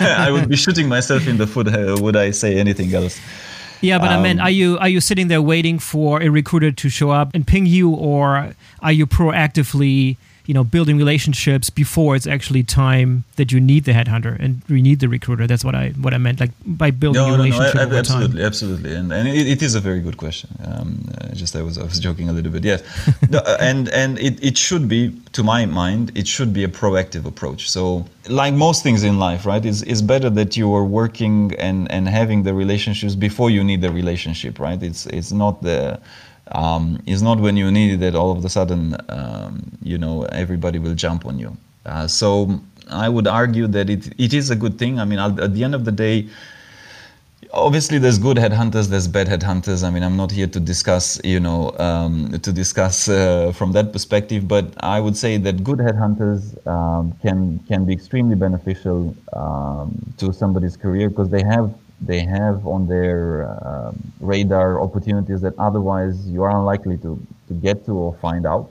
[0.01, 1.69] I would be shooting myself in the foot.
[1.69, 3.21] Uh, would I say anything else?
[3.81, 6.71] Yeah, but um, I mean, are you are you sitting there waiting for a recruiter
[6.71, 10.17] to show up and ping you, or are you proactively?
[10.53, 14.83] You know building relationships before it's actually time that you need the headhunter and you
[14.83, 15.47] need the recruiter.
[15.47, 18.41] That's what i what i meant like by building no, a relationship no, no, absolutely
[18.41, 18.47] time.
[18.51, 18.95] absolutely.
[18.95, 20.51] And, and it, it is a very good question.
[20.69, 22.65] Um, uh, just i was i was joking a little bit.
[22.73, 22.83] Yes.
[23.35, 25.03] No, uh, and and it, it should be
[25.37, 27.71] to my mind it should be a proactive approach.
[27.71, 31.37] So like most things in life right it's, it's better that you are working
[31.67, 34.81] and and having the relationships before you need the relationship right?
[34.83, 35.99] It's it's not the
[36.53, 40.23] um, is not when you need it that all of a sudden um, you know
[40.25, 41.57] everybody will jump on you.
[41.87, 42.61] Uh, so
[42.91, 45.01] I would argue that it, it is a good thing.
[45.01, 46.29] I mean, at the end of the day,
[47.53, 49.85] obviously there's good headhunters, there's bad headhunters.
[49.85, 53.93] I mean, I'm not here to discuss, you know, um, to discuss uh, from that
[53.93, 60.15] perspective, but I would say that good headhunters um, can can be extremely beneficial um,
[60.19, 61.75] to somebody's career because they have
[62.07, 67.85] they have on their uh, radar opportunities that otherwise you are unlikely to, to get
[67.87, 68.71] to or find out.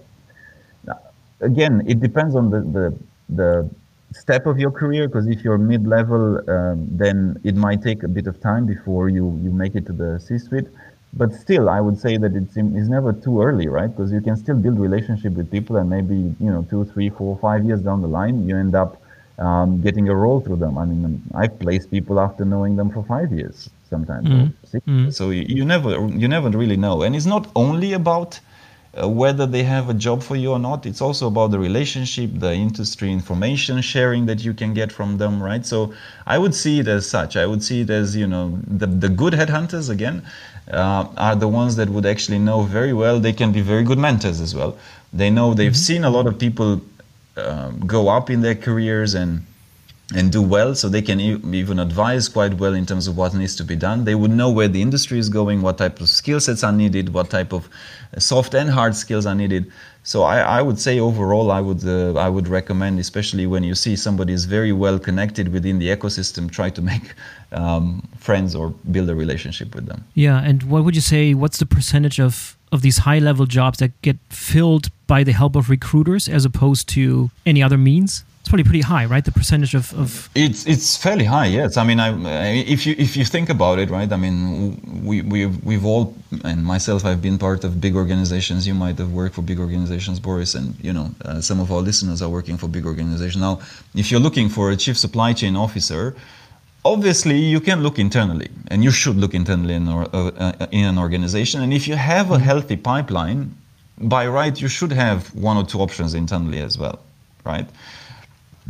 [1.42, 2.98] Again, it depends on the, the,
[3.30, 3.70] the
[4.14, 8.28] step of your career because if you're mid-level, um, then it might take a bit
[8.28, 10.68] of time before you, you make it to the C-suite.
[11.14, 13.88] But still, I would say that it's, it's never too early, right?
[13.88, 17.38] Because you can still build relationship with people, and maybe you know two, three, four,
[17.40, 19.01] five years down the line, you end up
[19.42, 20.78] um, getting a role through them.
[20.78, 24.28] I mean, I've placed people after knowing them for five years sometimes.
[24.28, 24.54] Mm.
[24.88, 25.14] Mm.
[25.14, 25.90] So you, you, never
[26.22, 28.40] you never really know, and it's not only about
[28.94, 30.86] uh, whether they have a job for you or not.
[30.86, 35.42] It's also about the relationship, the industry information sharing that you can get from them,
[35.42, 35.66] right?
[35.66, 35.94] So
[36.28, 37.36] I would see it as such.
[37.36, 40.24] I would see it as you know the the good headhunters again.
[40.72, 43.20] Uh, are the ones that would actually know very well.
[43.20, 44.78] They can be very good mentors as well.
[45.12, 45.94] They know they've mm-hmm.
[45.94, 46.80] seen a lot of people
[47.42, 49.46] um, go up in their careers and
[50.16, 53.56] and do well so they can even advise quite well in terms of what needs
[53.56, 54.04] to be done.
[54.04, 57.14] They would know where the industry is going what type of skill sets are needed
[57.14, 57.70] what type of
[58.16, 59.72] uh, soft and hard skills are needed.
[60.04, 63.76] So I, I would say overall I would uh, I would recommend especially when you
[63.76, 67.14] see somebody is very well connected within the ecosystem try to make
[67.52, 70.04] um, friends or build a relationship with them.
[70.14, 73.80] Yeah and what would you say what's the percentage of of these high level jobs
[73.80, 78.24] that get filled by the help of recruiters as opposed to any other means?
[78.52, 79.26] Probably pretty high, right?
[79.32, 81.50] The percentage of, of it's it's fairly high.
[81.60, 82.10] Yes, I mean, I,
[82.76, 84.12] if you if you think about it, right?
[84.12, 84.36] I mean,
[85.10, 86.04] we we've we've all
[86.44, 88.68] and myself, I've been part of big organizations.
[88.68, 91.82] You might have worked for big organizations, Boris, and you know, uh, some of our
[91.90, 93.42] listeners are working for big organizations.
[93.50, 93.62] Now,
[93.96, 96.04] if you're looking for a chief supply chain officer,
[96.84, 100.86] obviously you can look internally, and you should look internally in, or, uh, uh, in
[100.86, 101.62] an organization.
[101.62, 103.56] And if you have a healthy pipeline,
[103.98, 107.00] by right, you should have one or two options internally as well,
[107.46, 107.68] right?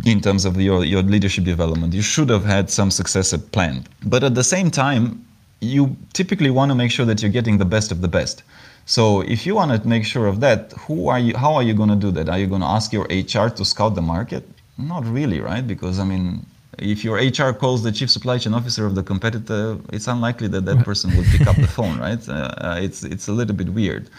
[0.06, 1.94] In terms of your, your leadership development.
[1.94, 3.90] You should have had some successor planned.
[4.06, 5.26] But at the same time,
[5.60, 8.44] you typically want to make sure that you're getting the best of the best.
[8.86, 11.74] So if you want to make sure of that, who are you how are you
[11.74, 12.30] going to do that?
[12.30, 14.44] Are you going to ask your HR to scout the market?
[14.78, 15.66] Not really, right?
[15.66, 16.46] Because I mean,
[16.80, 20.66] if your HR calls the chief supply chain officer of the competitor, it's unlikely that
[20.66, 22.28] that person will pick up the phone, right?
[22.28, 24.10] Uh, it's it's a little bit weird.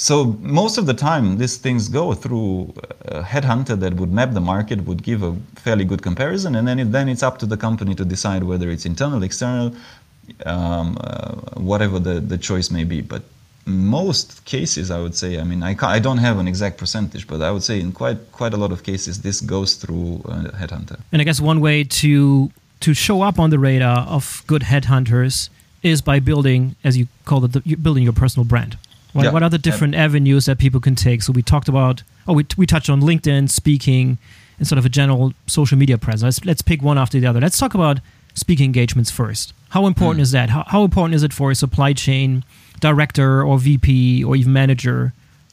[0.00, 4.40] So most of the time, these things go through a headhunter that would map the
[4.40, 7.58] market, would give a fairly good comparison, and then it, then it's up to the
[7.58, 9.76] company to decide whether it's internal, external,
[10.46, 11.34] um, uh,
[11.70, 13.02] whatever the, the choice may be.
[13.02, 13.24] But
[13.66, 17.42] most cases, I would say, I mean, I, I don't have an exact percentage, but
[17.42, 20.98] I would say in quite quite a lot of cases, this goes through a headhunter.
[21.12, 25.50] And I guess one way to to show up on the radar of good headhunters
[25.82, 28.78] is by building, as you call it, the, building your personal brand.
[29.12, 29.32] What, yeah.
[29.32, 30.04] what are the different yeah.
[30.04, 31.22] avenues that people can take?
[31.22, 34.18] So we talked about, oh, we, we touched on LinkedIn, speaking,
[34.58, 36.22] and sort of a general social media presence.
[36.38, 37.40] Let's, let's pick one after the other.
[37.40, 38.00] Let's talk about
[38.34, 39.52] speaking engagements first.
[39.70, 40.22] How important mm.
[40.22, 40.50] is that?
[40.50, 42.44] How, how important is it for a supply chain
[42.80, 45.12] director or VP or even manager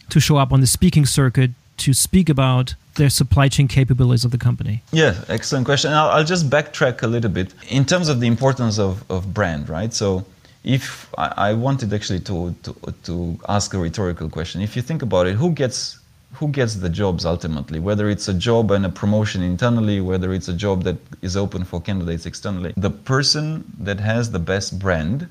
[0.09, 4.31] to show up on the speaking circuit to speak about their supply chain capabilities of
[4.31, 4.83] the company?
[4.91, 5.91] Yeah, excellent question.
[5.93, 9.69] I'll, I'll, just backtrack a little bit in terms of the importance of, of brand,
[9.69, 9.93] right?
[9.93, 10.25] So
[10.67, 15.25] if I, wanted actually to, to, to ask a rhetorical question, if you think about
[15.25, 15.99] it, who gets
[16.33, 17.79] who gets the jobs ultimately?
[17.79, 21.63] Whether it's a job and a promotion internally, whether it's a job that is open
[21.63, 25.29] for candidates externally, the person that has the best brand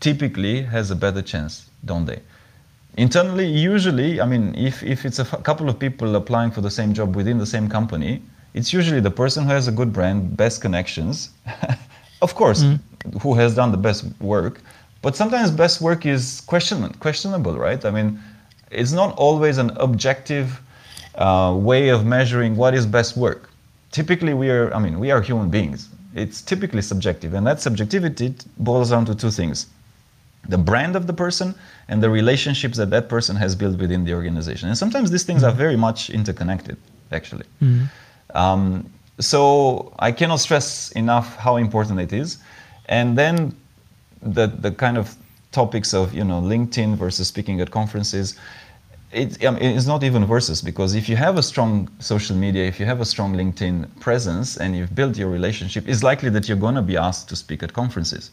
[0.00, 2.20] typically has a better chance, don't they?
[2.96, 6.70] Internally, usually, I mean, if, if it's a f- couple of people applying for the
[6.70, 8.20] same job within the same company,
[8.54, 11.30] it's usually the person who has a good brand, best connections.
[12.22, 12.78] of course, mm
[13.20, 14.60] who has done the best work.
[15.02, 17.84] But sometimes best work is question, questionable, right?
[17.84, 18.18] I mean,
[18.70, 20.60] it's not always an objective
[21.16, 23.50] uh, way of measuring what is best work.
[23.90, 25.88] Typically, we are, I mean, we are human beings.
[26.14, 29.66] It's typically subjective, and that subjectivity boils down to two things
[30.46, 31.54] the brand of the person
[31.88, 34.68] and the relationships that that person has built within the organization.
[34.68, 35.58] And sometimes these things are mm-hmm.
[35.58, 36.76] very much interconnected,
[37.12, 37.46] actually.
[37.62, 38.36] Mm-hmm.
[38.36, 42.38] Um, so I cannot stress enough how important it is.
[42.86, 43.54] And then
[44.22, 45.16] the, the kind of
[45.52, 48.36] topics of you know LinkedIn versus speaking at conferences,
[49.12, 52.66] it, I mean, it's not even versus because if you have a strong social media,
[52.66, 56.48] if you have a strong LinkedIn presence and you've built your relationship, it's likely that
[56.48, 58.32] you're going to be asked to speak at conferences.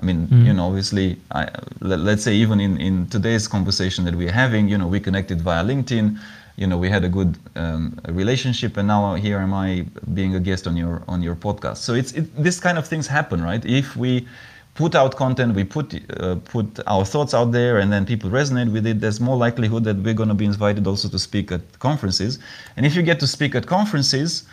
[0.00, 0.46] I mean, mm.
[0.46, 1.48] you know, obviously, I,
[1.80, 5.40] let, us say even in, in today's conversation that we're having, you know, we connected
[5.40, 6.18] via LinkedIn
[6.58, 10.40] you know we had a good um, relationship and now here am i being a
[10.40, 11.78] guest on your on your podcast.
[11.78, 13.64] So it's it, this kind of things happen right?
[13.64, 14.26] If we
[14.74, 18.70] put out content we put uh, put our thoughts out there and then people resonate
[18.72, 21.62] with it there's more likelihood that we're going to be invited also to speak at
[21.78, 22.40] conferences.
[22.76, 24.44] And if you get to speak at conferences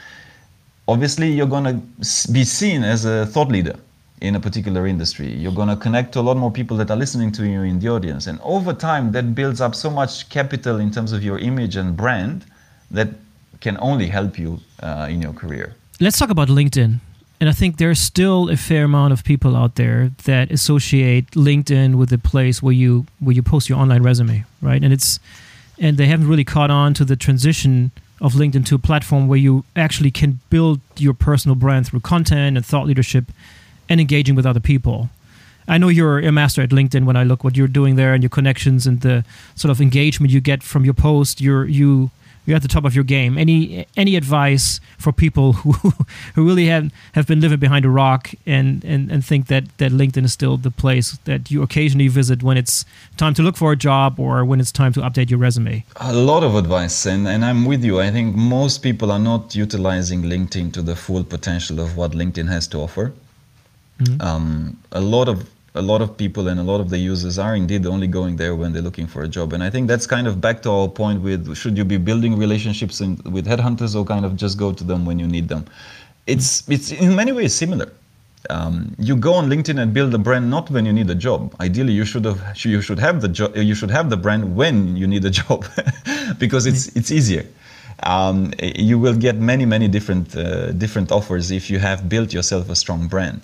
[0.87, 3.75] obviously you're going to be seen as a thought leader
[4.21, 5.31] in a particular industry.
[5.31, 7.79] You're going to connect to a lot more people that are listening to you in
[7.79, 8.27] the audience.
[8.27, 11.95] And over time, that builds up so much capital in terms of your image and
[11.95, 12.45] brand
[12.91, 13.09] that
[13.61, 15.75] can only help you uh, in your career.
[15.99, 16.99] Let's talk about LinkedIn.
[17.41, 21.95] And I think there's still a fair amount of people out there that associate LinkedIn
[21.95, 24.81] with the place where you where you post your online resume, right?
[24.81, 25.19] And it's
[25.77, 29.37] and they haven't really caught on to the transition of LinkedIn to a platform where
[29.37, 33.25] you actually can build your personal brand through content and thought leadership
[33.89, 35.09] and engaging with other people.
[35.67, 38.21] I know you're a master at LinkedIn when I look what you're doing there and
[38.21, 41.41] your connections and the sort of engagement you get from your post.
[41.41, 42.11] You're you
[42.45, 43.37] you're at the top of your game.
[43.37, 45.71] Any any advice for people who
[46.35, 49.91] who really have have been living behind a rock and, and, and think that, that
[49.91, 52.85] LinkedIn is still the place that you occasionally visit when it's
[53.17, 55.83] time to look for a job or when it's time to update your resume?
[55.97, 57.99] A lot of advice and, and I'm with you.
[57.99, 62.47] I think most people are not utilizing LinkedIn to the full potential of what LinkedIn
[62.49, 63.13] has to offer.
[63.99, 64.21] Mm-hmm.
[64.21, 67.53] Um, a lot of a lot of people and a lot of the users are
[67.55, 69.51] indeed only going there when they're looking for a job.
[69.51, 72.37] And I think that's kind of back to our point with should you be building
[72.37, 75.65] relationships in, with headhunters or kind of just go to them when you need them.
[76.27, 77.91] It's it's in many ways similar.
[78.49, 81.53] Um, you go on LinkedIn and build a brand not when you need a job.
[81.59, 84.95] Ideally, you should have you should have the job you should have the brand when
[84.95, 85.65] you need a job
[86.39, 87.45] because it's it's easier.
[88.03, 92.69] um, you will get many, many different uh, different offers if you have built yourself
[92.69, 93.41] a strong brand.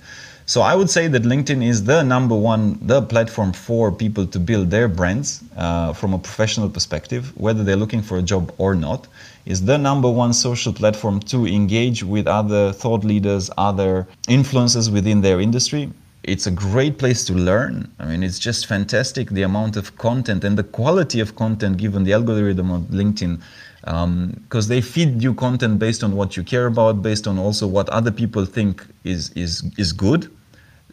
[0.54, 4.38] So I would say that LinkedIn is the number one, the platform for people to
[4.38, 8.76] build their brands uh, from a professional perspective, whether they're looking for a job or
[8.76, 9.08] not.
[9.46, 15.22] Is the number one social platform to engage with other thought leaders, other influencers within
[15.22, 15.90] their industry.
[16.24, 17.90] It's a great place to learn.
[17.98, 22.04] I mean, it's just fantastic the amount of content and the quality of content given
[22.04, 23.40] the algorithm of LinkedIn
[23.84, 27.66] because um, they feed you content based on what you care about, based on also
[27.66, 30.30] what other people think is is is good.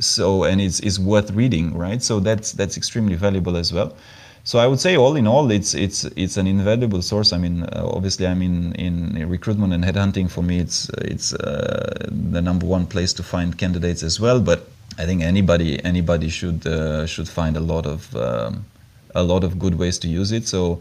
[0.00, 2.02] So and it's is worth reading, right?
[2.02, 3.96] So that's that's extremely valuable as well.
[4.48, 7.34] So I would say, all in all, it's it's it's an invaluable source.
[7.34, 10.30] I mean, uh, obviously, I'm in, in recruitment and headhunting.
[10.30, 14.40] For me, it's it's uh, the number one place to find candidates as well.
[14.40, 18.64] But I think anybody anybody should uh, should find a lot of um,
[19.14, 20.48] a lot of good ways to use it.
[20.48, 20.80] So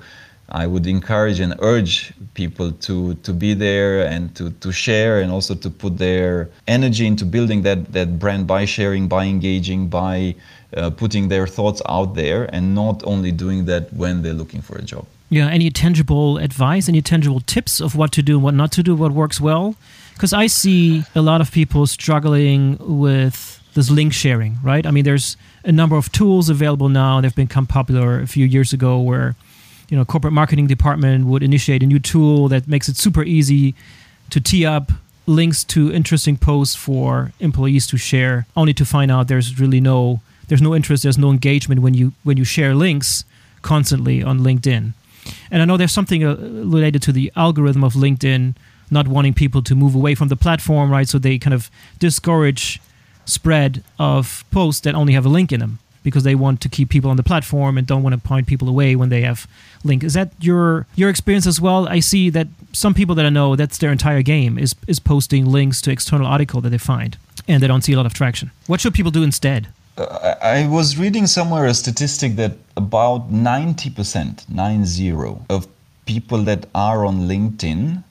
[0.50, 5.32] I would encourage and urge people to, to be there and to, to share and
[5.32, 10.36] also to put their energy into building that, that brand by sharing, by engaging, by
[10.76, 14.78] uh, putting their thoughts out there and not only doing that when they're looking for
[14.78, 15.06] a job.
[15.30, 18.96] Yeah, any tangible advice, any tangible tips of what to do, what not to do,
[18.96, 19.76] what works well?
[20.14, 24.86] Because I see a lot of people struggling with this link sharing, right?
[24.86, 25.36] I mean, there's
[25.66, 27.20] a number of tools available now.
[27.20, 29.36] They've become popular a few years ago where
[29.90, 33.74] you know corporate marketing department would initiate a new tool that makes it super easy
[34.30, 34.92] to tee up
[35.26, 40.22] links to interesting posts for employees to share only to find out there's really no
[40.48, 43.26] there's no interest there's no engagement when you when you share links
[43.62, 44.94] constantly on linkedin.
[45.52, 48.56] And i know there's something uh, related to the algorithm of linkedin
[48.90, 51.08] not wanting people to move away from the platform right?
[51.08, 51.70] So they kind of
[52.00, 52.82] discourage
[53.26, 56.88] spread of posts that only have a link in them because they want to keep
[56.90, 59.46] people on the platform and don't want to point people away when they have
[59.84, 60.04] link.
[60.04, 61.82] Is that your your experience as well?
[61.98, 65.44] I see that some people that I know that's their entire game is is posting
[65.58, 68.52] links to external article that they find and they don't see a lot of traction.
[68.68, 69.68] What should people do instead?
[69.98, 75.12] Uh, I was reading somewhere a statistic that about 90%, 90
[75.50, 75.68] of
[76.06, 78.04] people that are on LinkedIn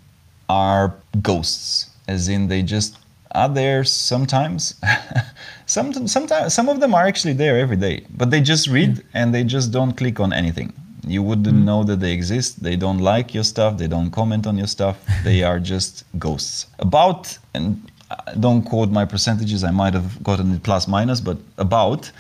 [0.49, 2.99] are ghosts as in they just
[3.33, 4.75] are there sometimes.
[5.67, 9.05] some, sometimes some of them are actually there every day, but they just read mm.
[9.15, 10.73] and they just don't click on anything.
[11.07, 11.65] You wouldn't mm.
[11.65, 12.63] know that they exist.
[12.63, 13.79] They don't like your stuff.
[13.79, 14.99] They don't comment on your stuff.
[15.25, 16.67] they are just ghosts.
[16.79, 17.91] About and
[18.39, 19.65] don't quote my percentages.
[19.65, 22.11] I might have gotten it plus minus, but about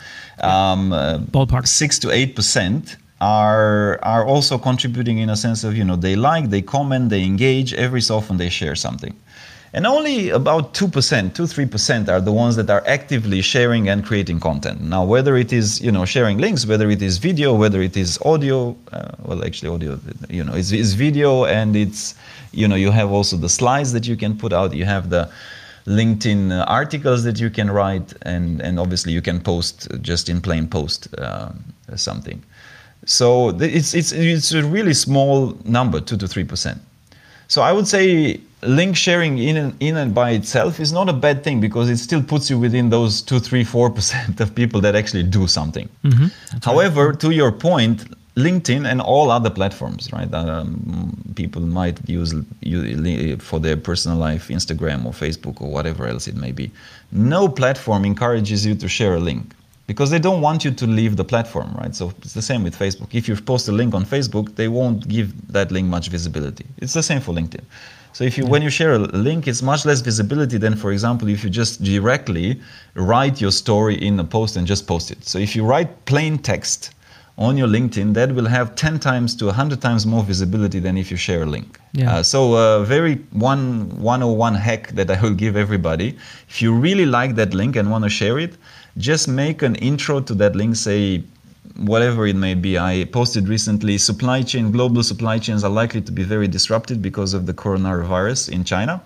[0.41, 5.77] um, uh, ballpark six to eight percent are are also contributing in a sense of
[5.77, 7.73] you know they like, they comment, they engage.
[7.75, 9.17] Every so often they share something.
[9.73, 14.41] And only about 2%, 2 3% are the ones that are actively sharing and creating
[14.41, 14.81] content.
[14.81, 18.19] Now, whether it is, you know, sharing links, whether it is video, whether it is
[18.25, 19.99] audio, uh, well, actually, audio,
[20.31, 22.14] you know, it's, it's video and it's,
[22.53, 25.31] you know, you have also the slides that you can put out, you have the,
[25.87, 30.41] LinkedIn uh, articles that you can write, and, and obviously you can post just in
[30.41, 31.53] plain post uh,
[31.95, 32.43] something.
[33.05, 36.79] So it's, it's, it's a really small number, 2 to 3%.
[37.47, 41.13] So I would say link sharing in and, in and by itself is not a
[41.13, 44.81] bad thing because it still puts you within those two, three, four percent of people
[44.81, 45.89] that actually do something.
[46.05, 46.27] Mm-hmm.
[46.63, 47.21] However, right.
[47.21, 48.05] to your point,
[48.37, 50.33] LinkedIn and all other platforms, right?
[50.35, 56.29] Um, people might use, use for their personal life Instagram or Facebook or whatever else
[56.29, 56.71] it may be.
[57.13, 59.55] No platform encourages you to share a link
[59.87, 61.95] because they don't want you to leave the platform, right?
[61.95, 63.15] So it's the same with Facebook.
[63.15, 66.67] If you post a link on Facebook, they won't give that link much visibility.
[66.77, 67.65] It's the same for LinkedIn.
[68.17, 68.51] So if you yeah.
[68.53, 71.83] when you share a link, it's much less visibility than, for example, if you just
[71.83, 72.59] directly
[72.95, 75.27] write your story in a post and just post it.
[75.27, 76.93] So if you write plain text
[77.37, 81.11] on your LinkedIn, that will have 10 times to 100 times more visibility than if
[81.11, 81.79] you share a link.
[81.93, 82.11] Yeah.
[82.11, 86.17] Uh, so a uh, very one 101 hack that I will give everybody.
[86.49, 88.57] If you really like that link and want to share it,
[88.97, 91.23] just make an intro to that link, say
[91.79, 92.79] whatever it may be.
[92.79, 97.35] I posted recently supply chain, global supply chains are likely to be very disrupted because
[97.35, 99.03] of the coronavirus in China.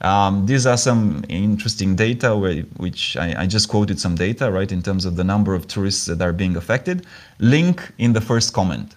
[0.00, 4.70] Um, these are some interesting data where, which I, I, just quoted some data, right,
[4.72, 7.06] in terms of the number of tourists that are being affected.
[7.38, 8.96] Link in the first comment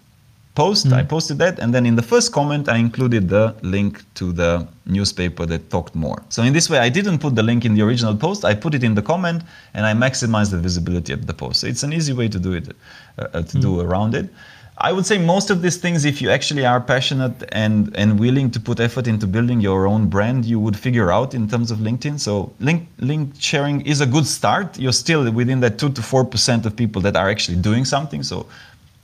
[0.56, 0.88] post.
[0.88, 0.94] Mm.
[0.94, 4.68] I posted that, and then in the first comment, I included the link to the
[4.86, 6.24] newspaper that talked more.
[6.30, 8.46] So in this way, I didn't put the link in the original post.
[8.46, 9.44] I put it in the comment,
[9.74, 11.60] and I maximized the visibility of the post.
[11.62, 13.62] So it's an easy way to do it, uh, uh to mm.
[13.62, 14.30] do around it.
[14.78, 18.52] I would say most of these things, if you actually are passionate and, and willing
[18.52, 21.78] to put effort into building your own brand, you would figure out in terms of
[21.78, 22.20] LinkedIn.
[22.20, 24.78] So link link sharing is a good start.
[24.78, 28.22] You're still within that two to four percent of people that are actually doing something.
[28.22, 28.48] So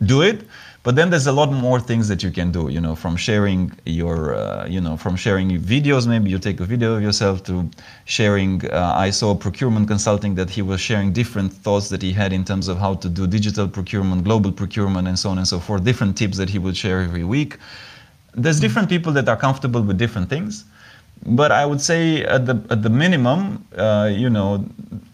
[0.03, 0.41] do it.
[0.83, 3.71] But then there's a lot more things that you can do, you know, from sharing
[3.85, 6.07] your, uh, you know, from sharing videos.
[6.07, 7.69] Maybe you take a video of yourself to
[8.05, 8.65] sharing.
[8.65, 12.43] Uh, I saw procurement consulting that he was sharing different thoughts that he had in
[12.43, 15.83] terms of how to do digital procurement, global procurement, and so on and so forth.
[15.83, 17.57] Different tips that he would share every week.
[18.33, 20.65] There's different people that are comfortable with different things
[21.25, 24.65] but I would say at the at the minimum, uh, you know,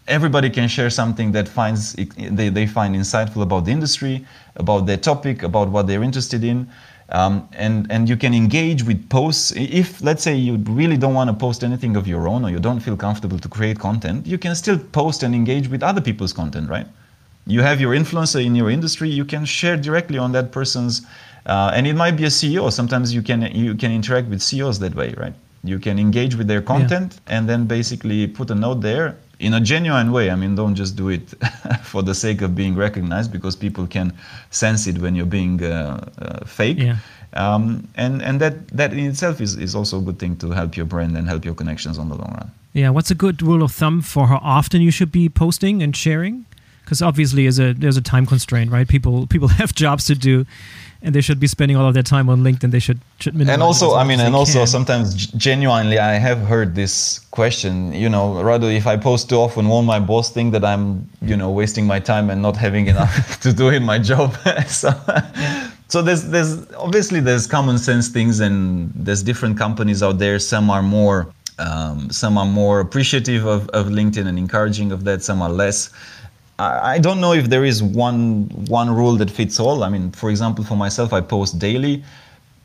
[0.06, 4.96] everybody can share something that finds they, they find insightful about the industry, about their
[4.96, 6.68] topic, about what they're interested in.
[7.10, 9.52] Um, and and you can engage with posts.
[9.56, 12.58] If let's say you really don't want to post anything of your own, or you
[12.58, 16.32] don't feel comfortable to create content, you can still post and engage with other people's
[16.32, 16.86] content, right?
[17.46, 19.08] You have your influencer in your industry.
[19.08, 21.00] You can share directly on that person's,
[21.46, 22.70] uh, and it might be a CEO.
[22.70, 25.34] Sometimes you can you can interact with CEOs that way, right?
[25.64, 27.38] You can engage with their content yeah.
[27.38, 30.30] and then basically put a note there in a genuine way.
[30.30, 31.34] I mean, don't just do it
[31.82, 34.12] for the sake of being recognized because people can
[34.50, 36.78] sense it when you're being uh, uh, fake.
[36.78, 36.96] Yeah.
[37.34, 40.76] Um, and and that that in itself is, is also a good thing to help
[40.76, 42.50] your brand and help your connections on the long run.
[42.72, 42.90] Yeah.
[42.90, 46.46] What's a good rule of thumb for how often you should be posting and sharing?
[46.84, 48.88] Because obviously, as a there's a time constraint, right?
[48.88, 50.46] People people have jobs to do
[51.02, 52.70] and they should be spending all of their time on LinkedIn.
[52.70, 54.66] They should, should and also, I mean, and also can.
[54.66, 57.92] sometimes genuinely, I have heard this question.
[57.92, 61.36] You know, rather if I post too often, won't my boss think that I'm, you
[61.36, 64.36] know, wasting my time and not having enough to do in my job?
[64.66, 64.90] so,
[65.88, 70.38] so there's there's obviously there's common sense things, and there's different companies out there.
[70.40, 75.22] Some are more um, some are more appreciative of, of LinkedIn and encouraging of that.
[75.22, 75.90] Some are less.
[76.58, 79.84] I don't know if there is one one rule that fits all.
[79.84, 82.02] I mean, for example, for myself, I post daily,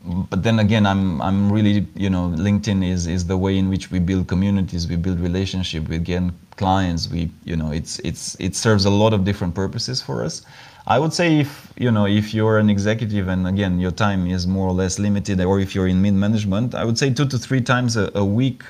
[0.03, 3.91] but then again, I'm I'm really you know LinkedIn is is the way in which
[3.91, 6.23] we build communities, we build relationship, we get
[6.57, 7.07] clients.
[7.07, 10.41] We you know it's it's it serves a lot of different purposes for us.
[10.87, 14.47] I would say if you know if you're an executive and again your time is
[14.47, 17.37] more or less limited, or if you're in mid management, I would say two to
[17.37, 18.63] three times a, a week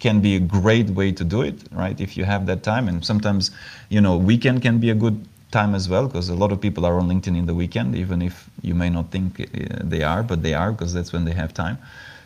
[0.00, 2.00] can be a great way to do it, right?
[2.00, 3.50] If you have that time, and sometimes,
[3.90, 6.86] you know, weekend can be a good time as well because a lot of people
[6.86, 9.44] are on LinkedIn in the weekend, even if you may not think uh,
[9.82, 11.78] they are, but they are because that's when they have time.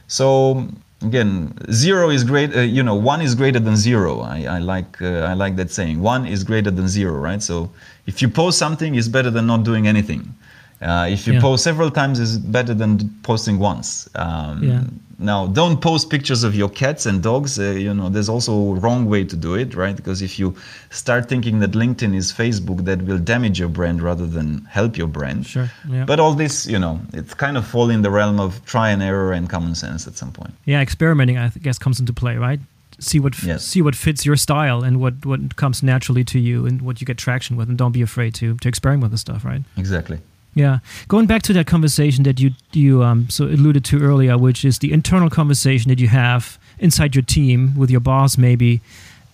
[0.06, 0.68] So
[1.02, 2.54] again, zero is great.
[2.54, 4.20] Uh, you know, one is greater than zero.
[4.20, 6.00] I, I like uh, I like that saying.
[6.00, 7.42] One is greater than zero, right?
[7.42, 7.70] So
[8.06, 10.34] if you post something, it's better than not doing anything.
[10.80, 11.40] Uh, if you yeah.
[11.40, 14.08] post several times, it's better than posting once.
[14.14, 14.84] Um, yeah.
[15.18, 17.58] Now, don't post pictures of your cats and dogs.
[17.58, 19.94] Uh, you know, there's also a wrong way to do it, right?
[19.94, 20.56] Because if you
[20.90, 25.06] start thinking that LinkedIn is Facebook, that will damage your brand rather than help your
[25.06, 25.46] brand.
[25.46, 25.70] Sure.
[25.88, 26.04] Yeah.
[26.04, 29.02] But all this, you know, it's kind of fall in the realm of try and
[29.02, 30.52] error and common sense at some point.
[30.64, 32.60] Yeah, experimenting, I guess, comes into play, right?
[33.00, 33.64] See what yes.
[33.64, 37.06] see what fits your style and what what comes naturally to you and what you
[37.06, 39.62] get traction with, and don't be afraid to to experiment with the stuff, right?
[39.76, 40.20] Exactly.
[40.54, 40.78] Yeah,
[41.08, 44.78] going back to that conversation that you you um, so alluded to earlier, which is
[44.78, 48.80] the internal conversation that you have inside your team with your boss, maybe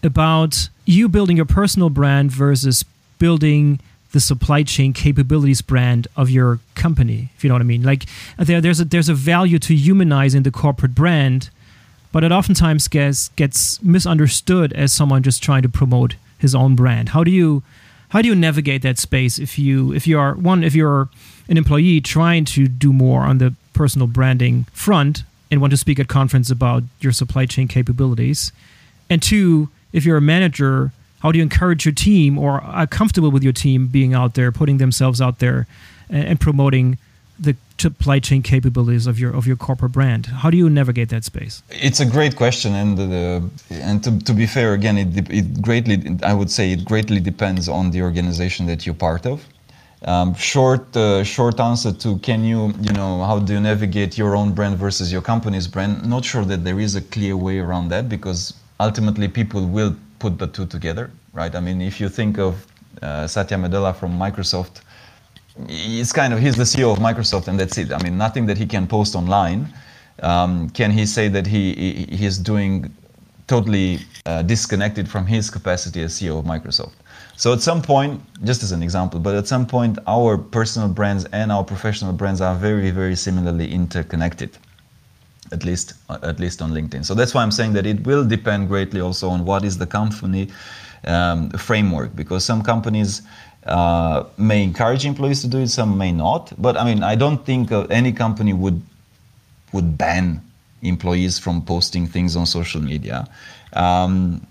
[0.03, 2.85] about you building your personal brand versus
[3.19, 3.81] building
[4.13, 7.31] the supply chain capabilities brand of your company.
[7.37, 8.07] If you know what I mean, like
[8.39, 11.51] there, there's a there's a value to humanizing the corporate brand,
[12.13, 17.11] but it oftentimes gets gets misunderstood as someone just trying to promote his own brand.
[17.11, 17.63] How do you
[18.11, 21.09] how do you navigate that space if you if you are one if you're
[21.49, 25.99] an employee trying to do more on the personal branding front and want to speak
[25.99, 28.53] at conference about your supply chain capabilities?
[29.09, 33.31] And two if you're a manager how do you encourage your team or are comfortable
[33.31, 35.67] with your team being out there putting themselves out there
[36.09, 36.99] and, and promoting
[37.41, 40.27] the supply chain capabilities of your of your corporate brand?
[40.27, 41.63] How do you navigate that space?
[41.71, 45.97] It's a great question, and uh, and to, to be fair, again, it, it greatly
[46.23, 49.45] I would say it greatly depends on the organization that you're part of.
[50.03, 54.35] Um, short uh, short answer to can you you know how do you navigate your
[54.35, 56.09] own brand versus your company's brand?
[56.09, 60.39] Not sure that there is a clear way around that because ultimately people will put
[60.39, 61.55] the two together, right?
[61.55, 62.67] I mean, if you think of
[63.03, 64.81] uh, Satya Nadella from Microsoft
[65.69, 67.93] it's kind of he's the CEO of Microsoft and that's it.
[67.93, 69.73] I mean, nothing that he can post online.
[70.23, 72.95] Um, can he say that he, he he's doing
[73.47, 76.93] totally uh, disconnected from his capacity as CEO of Microsoft?
[77.37, 81.25] So at some point, just as an example, but at some point, our personal brands
[81.33, 84.59] and our professional brands are very, very similarly interconnected.
[85.53, 87.05] At least, uh, at least on LinkedIn.
[87.05, 89.87] So that's why I'm saying that it will depend greatly also on what is the
[89.87, 90.49] company
[91.07, 93.23] um, framework, because some companies
[93.67, 96.53] uh, may encourage employees to do it, some may not.
[96.59, 98.81] But I mean, I don't think uh, any company would
[99.73, 100.41] would ban
[100.83, 103.29] employees from posting things on social media
[103.75, 104.47] um,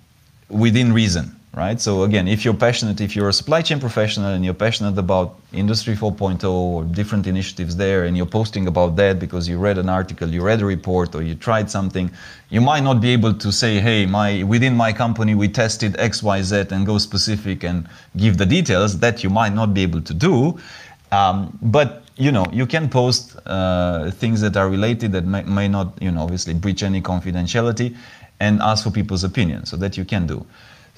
[0.49, 1.38] within reason.
[1.53, 1.81] Right?
[1.81, 5.39] So again, if you're passionate, if you're a supply chain professional and you're passionate about
[5.51, 9.89] Industry 4.0 or different initiatives there, and you're posting about that because you read an
[9.89, 12.11] article, you read a report, or you tried something,
[12.49, 16.21] you might not be able to say, "Hey, my within my company we tested X,
[16.21, 18.99] Y, Z," and go specific and give the details.
[18.99, 20.59] That you might not be able to do,
[21.11, 25.67] um, but you know you can post uh, things that are related that may, may
[25.67, 27.95] not, you know, obviously breach any confidentiality,
[28.39, 29.65] and ask for people's opinion.
[29.65, 30.45] So that you can do.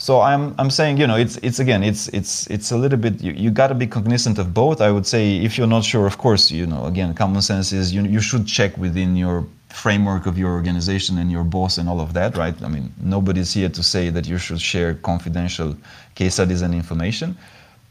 [0.01, 3.21] So I'm, I'm saying, you know, it's, it's again, it's, it's, it's a little bit,
[3.21, 4.81] you, you got to be cognizant of both.
[4.81, 7.93] I would say if you're not sure, of course, you know, again, common sense is
[7.93, 12.01] you, you should check within your framework of your organization and your boss and all
[12.01, 12.59] of that, right?
[12.63, 15.77] I mean, nobody's here to say that you should share confidential
[16.15, 17.37] case studies and information.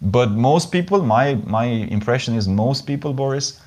[0.03, 3.61] But most people, my, my impression is most people, Boris,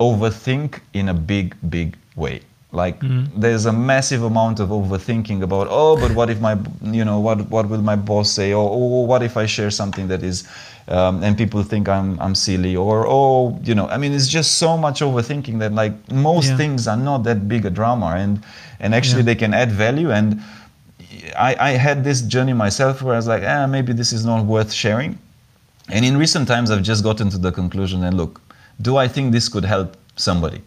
[0.00, 2.40] overthink in a big, big way.
[2.72, 3.40] Like mm-hmm.
[3.40, 7.48] there's a massive amount of overthinking about oh, but what if my you know what
[7.48, 8.52] what will my boss say?
[8.52, 10.48] Or oh, what if I share something that is
[10.88, 14.58] um, and people think I'm I'm silly or oh you know I mean it's just
[14.58, 16.56] so much overthinking that like most yeah.
[16.56, 18.42] things are not that big a drama and
[18.80, 19.26] and actually yeah.
[19.26, 20.40] they can add value and
[21.36, 24.24] I, I had this journey myself where I was like ah eh, maybe this is
[24.24, 25.18] not worth sharing
[25.88, 28.40] and in recent times I've just gotten to the conclusion and look
[28.80, 30.62] do I think this could help somebody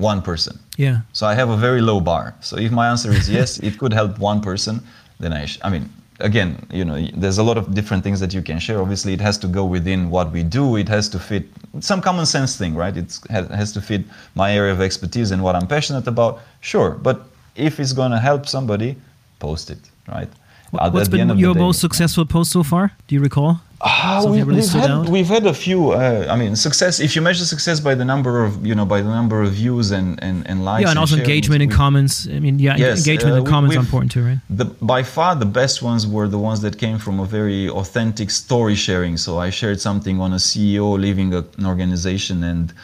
[0.00, 0.58] one person.
[0.76, 1.00] Yeah.
[1.12, 2.34] So I have a very low bar.
[2.40, 4.80] So if my answer is yes, it could help one person,
[5.18, 5.88] then I, sh- I mean,
[6.20, 8.80] again, you know, there's a lot of different things that you can share.
[8.80, 10.76] Obviously, it has to go within what we do.
[10.76, 11.44] It has to fit
[11.80, 12.96] some common sense thing, right?
[12.96, 16.40] It has to fit my area of expertise and what I'm passionate about.
[16.60, 17.26] Sure, but
[17.56, 18.96] if it's going to help somebody,
[19.38, 19.78] post it,
[20.08, 20.28] right?
[20.70, 22.92] What's been your most successful post so far?
[23.06, 23.60] Do you recall?
[23.82, 25.92] Uh, we, have had, we've had a few.
[25.92, 27.00] Uh, I mean, success.
[27.00, 29.90] If you measure success by the number of, you know, by the number of views
[29.90, 30.82] and and, and likes.
[30.82, 32.28] Yeah, and, and also engagement and comments.
[32.28, 34.38] I mean, yeah, yes, engagement uh, and comments are important too, right?
[34.50, 38.30] The, by far, the best ones were the ones that came from a very authentic
[38.30, 39.16] story sharing.
[39.16, 42.74] So I shared something on a CEO leaving a, an organization and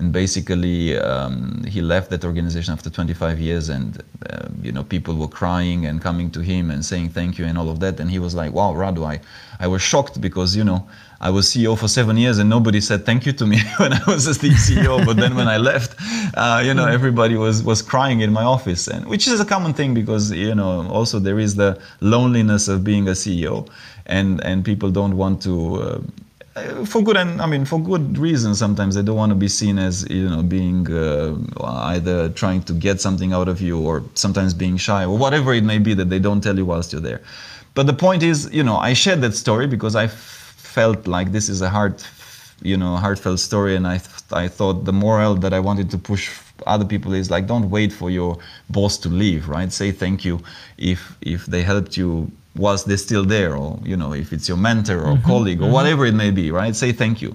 [0.00, 5.14] and basically um, he left that organization after 25 years and uh, you know people
[5.14, 8.00] were crying and coming to him and saying thank you and all of that.
[8.00, 9.20] And he was like wow Radu I,
[9.60, 10.88] I was shocked because you know
[11.20, 14.02] I was CEO for seven years and nobody said thank you to me when I
[14.06, 15.94] was the CEO but then when I left
[16.34, 18.88] uh, you know everybody was was crying in my office.
[18.88, 22.82] And which is a common thing because you know also there is the loneliness of
[22.84, 23.68] being a CEO
[24.06, 26.00] and and people don't want to uh, uh,
[26.84, 28.58] for good and I mean for good reasons.
[28.58, 31.36] Sometimes they don't want to be seen as you know being uh,
[31.94, 35.64] either trying to get something out of you or sometimes being shy or whatever it
[35.64, 37.22] may be that they don't tell you whilst you're there.
[37.74, 41.48] But the point is, you know, I shared that story because I felt like this
[41.48, 42.06] is a heart,
[42.62, 45.98] you know, heartfelt story, and I th- I thought the moral that I wanted to
[45.98, 46.30] push
[46.66, 48.38] other people is like don't wait for your
[48.68, 49.72] boss to leave, right?
[49.72, 50.40] Say thank you
[50.78, 54.56] if if they helped you whilst they're still there, or you know, if it's your
[54.56, 55.26] mentor or mm-hmm.
[55.26, 55.72] colleague or mm-hmm.
[55.74, 56.74] whatever it may be, right?
[56.74, 57.34] Say thank you.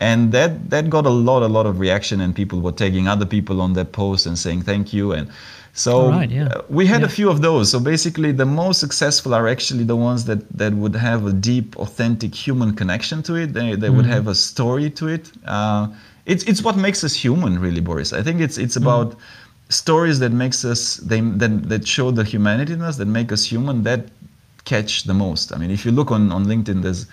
[0.00, 3.26] And that that got a lot, a lot of reaction, and people were tagging other
[3.26, 5.12] people on that post and saying thank you.
[5.12, 5.30] And
[5.74, 6.46] so right, yeah.
[6.46, 7.06] uh, we had yeah.
[7.06, 7.70] a few of those.
[7.70, 11.76] So basically, the most successful are actually the ones that that would have a deep,
[11.78, 13.52] authentic human connection to it.
[13.52, 13.96] They they mm-hmm.
[13.96, 15.30] would have a story to it.
[15.46, 15.88] Uh,
[16.26, 18.12] it's it's what makes us human, really, Boris.
[18.12, 18.86] I think it's it's mm-hmm.
[18.86, 19.16] about
[19.68, 23.44] stories that makes us they that, that show the humanity in us that make us
[23.44, 24.08] human that
[24.64, 25.52] catch the most.
[25.52, 27.06] I mean, if you look on, on LinkedIn, there's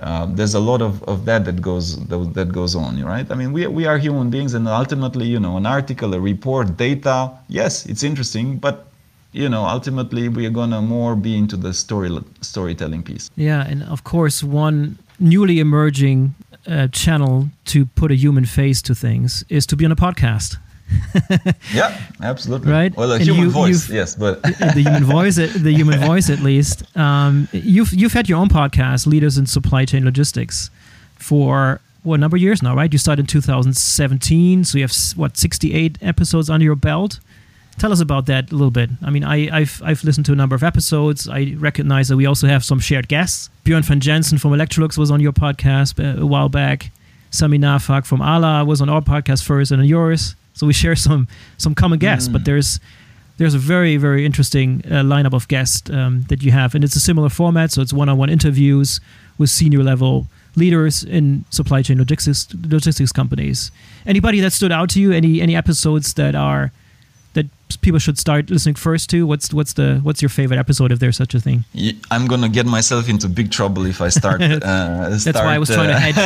[0.00, 3.30] uh, there's a lot of, of that that goes that goes on, right?
[3.30, 6.76] I mean, we, we are human beings, and ultimately, you know, an article, a report,
[6.76, 8.86] data, yes, it's interesting, but
[9.32, 13.30] you know, ultimately, we are gonna more be into the story storytelling piece.
[13.36, 16.34] Yeah, and of course, one newly emerging
[16.66, 20.56] uh, channel to put a human face to things is to be on a podcast.
[21.74, 22.70] yeah, absolutely.
[22.70, 22.94] Right.
[22.96, 26.40] Well, the and human you, voice, yes, but the human voice, the human voice, at
[26.40, 26.84] least.
[26.96, 30.70] Um, you've you've had your own podcast, Leaders in Supply Chain Logistics,
[31.16, 32.92] for what number of years now, right?
[32.92, 37.18] You started in 2017, so you have what 68 episodes under your belt.
[37.78, 38.90] Tell us about that a little bit.
[39.02, 41.28] I mean, I, have I've listened to a number of episodes.
[41.28, 43.50] I recognize that we also have some shared guests.
[43.64, 46.92] Björn van Jensen from Electrolux was on your podcast uh, a while back.
[47.30, 50.36] Sami Naffakh from Arla was on our podcast first and on yours.
[50.54, 52.32] So we share some some common guests, mm.
[52.32, 52.80] but there's
[53.36, 56.96] there's a very very interesting uh, lineup of guests um, that you have, and it's
[56.96, 57.72] a similar format.
[57.72, 59.00] So it's one-on-one interviews
[59.38, 60.26] with senior level
[60.56, 63.70] leaders in supply chain logistics logistics companies.
[64.06, 65.12] Anybody that stood out to you?
[65.12, 66.70] Any any episodes that are
[67.80, 69.26] people should start listening first to?
[69.26, 71.64] What's what's the what's your favorite episode if there's such a thing?
[72.10, 74.42] I'm gonna get myself into big trouble if I start.
[74.64, 76.16] Uh, That's start, why I was uh, trying to hedge.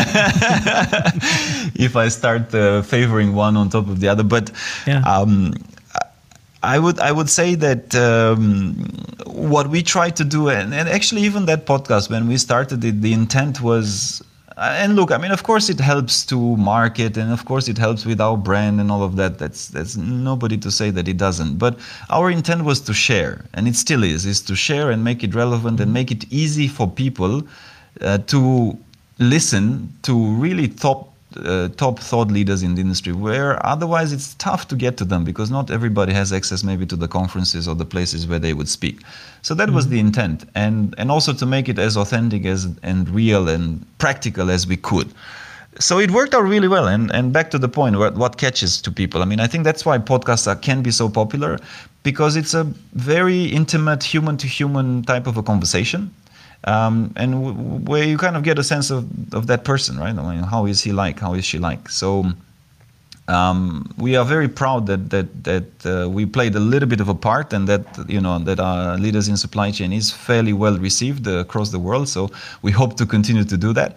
[1.75, 4.51] if I start uh, favoring one on top of the other, but
[4.87, 5.01] yeah.
[5.01, 5.55] um,
[6.63, 8.75] I would I would say that um,
[9.27, 13.01] what we try to do, and, and actually even that podcast when we started it,
[13.01, 14.25] the intent was uh,
[14.61, 18.05] and look, I mean, of course, it helps to market, and of course, it helps
[18.05, 19.39] with our brand and all of that.
[19.39, 21.59] That's that's nobody to say that it doesn't.
[21.59, 21.79] But
[22.11, 25.35] our intent was to share, and it still is, is to share and make it
[25.35, 27.43] relevant and make it easy for people
[28.01, 28.77] uh, to
[29.19, 34.67] listen to really top uh, top thought leaders in the industry where otherwise it's tough
[34.69, 37.85] to get to them because not everybody has access maybe to the conferences or the
[37.85, 39.03] places where they would speak.
[39.43, 39.77] So that mm-hmm.
[39.77, 40.49] was the intent.
[40.55, 44.77] And and also to make it as authentic as and real and practical as we
[44.77, 45.13] could.
[45.81, 46.89] So it worked out really well.
[46.89, 49.23] And, and back to the point what, what catches to people.
[49.23, 51.59] I mean i think that's why podcasts are, can be so popular
[52.03, 52.65] because it's a
[52.95, 56.15] very intimate human to human type of a conversation
[56.65, 60.17] um, and where you kind of get a sense of, of that person, right?
[60.17, 61.21] I mean, how is he like?
[61.21, 61.89] How is she like?
[61.89, 62.33] So
[63.29, 67.09] um, we are very proud that that that uh, we played a little bit of
[67.09, 70.79] a part, and that you know that our leaders in supply chain is fairly well
[70.79, 72.09] received uh, across the world.
[72.09, 72.31] So
[72.63, 73.97] we hope to continue to do that.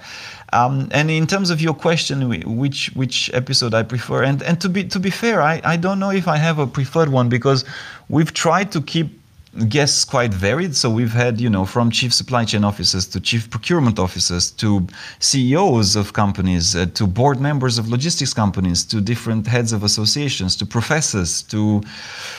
[0.54, 4.68] Um, and in terms of your question, which which episode I prefer, and and to
[4.68, 7.64] be to be fair, I, I don't know if I have a preferred one because
[8.10, 9.21] we've tried to keep
[9.68, 10.76] guests quite varied.
[10.76, 14.88] So we've had, you know, from chief supply chain officers to chief procurement officers to
[15.20, 20.56] CEOs of companies uh, to board members of logistics companies to different heads of associations
[20.56, 21.82] to professors to,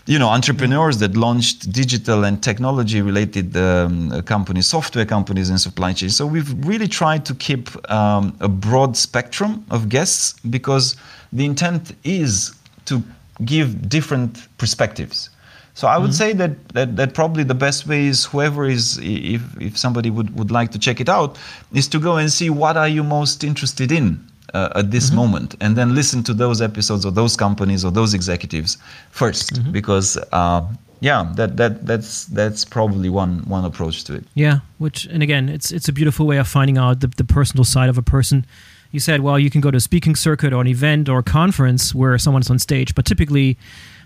[0.07, 5.93] you know, entrepreneurs that launched digital and technology related um, companies, software companies in supply
[5.93, 6.09] chain.
[6.09, 10.97] So we've really tried to keep um, a broad spectrum of guests because
[11.31, 12.55] the intent is
[12.87, 13.03] to
[13.45, 15.29] give different perspectives.
[15.75, 16.12] So I would mm-hmm.
[16.12, 20.37] say that, that that probably the best way is whoever is if if somebody would,
[20.39, 21.39] would like to check it out
[21.73, 24.20] is to go and see what are you most interested in
[24.55, 25.16] uh, at this mm-hmm.
[25.16, 28.77] moment and then listen to those episodes or those companies or those executives
[29.14, 29.73] 1st mm-hmm.
[29.73, 30.62] because uh,
[31.01, 35.49] yeah that that that's that's probably one one approach to it yeah which and again
[35.49, 38.45] it's it's a beautiful way of finding out the, the personal side of a person
[38.91, 41.23] you said well you can go to a speaking circuit or an event or a
[41.23, 43.57] conference where someone's on stage but typically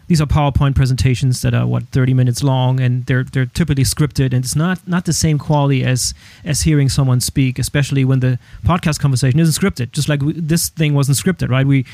[0.08, 4.26] these are PowerPoint presentations that are what 30 minutes long, and they're they're typically scripted,
[4.26, 8.38] and it's not not the same quality as as hearing someone speak, especially when the
[8.64, 9.92] podcast conversation isn't scripted.
[9.92, 11.66] Just like we, this thing wasn't scripted, right?
[11.66, 11.84] We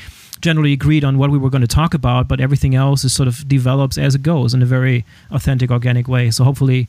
[0.41, 3.27] generally agreed on what we were going to talk about, but everything else is sort
[3.27, 6.29] of develops as it goes in a very authentic, organic way.
[6.29, 6.87] So hopefully,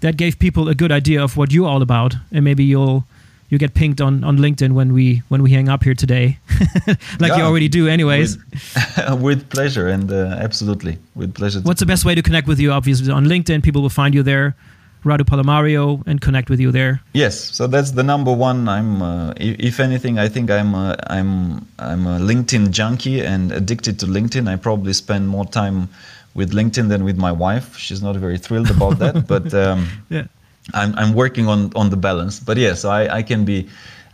[0.00, 3.04] that gave people a good idea of what you're all about, and maybe you'll
[3.48, 6.38] you get pinged on, on LinkedIn when we when we hang up here today,
[7.20, 8.38] like yeah, you already do, anyways.
[8.38, 11.60] With, with pleasure and uh, absolutely with pleasure.
[11.60, 12.72] What's the best way to connect with you?
[12.72, 14.56] Obviously, on LinkedIn, people will find you there.
[15.04, 17.00] Radu Palamariu and connect with you there.
[17.12, 18.68] Yes, so that's the number one.
[18.68, 24.00] I'm, uh, if anything, I think I'm, a, I'm, I'm a LinkedIn junkie and addicted
[24.00, 24.48] to LinkedIn.
[24.48, 25.88] I probably spend more time
[26.34, 27.76] with LinkedIn than with my wife.
[27.78, 30.26] She's not very thrilled about that, but um, yeah.
[30.74, 32.40] I'm, I'm working on, on the balance.
[32.40, 33.68] But yes, yeah, so I, I can be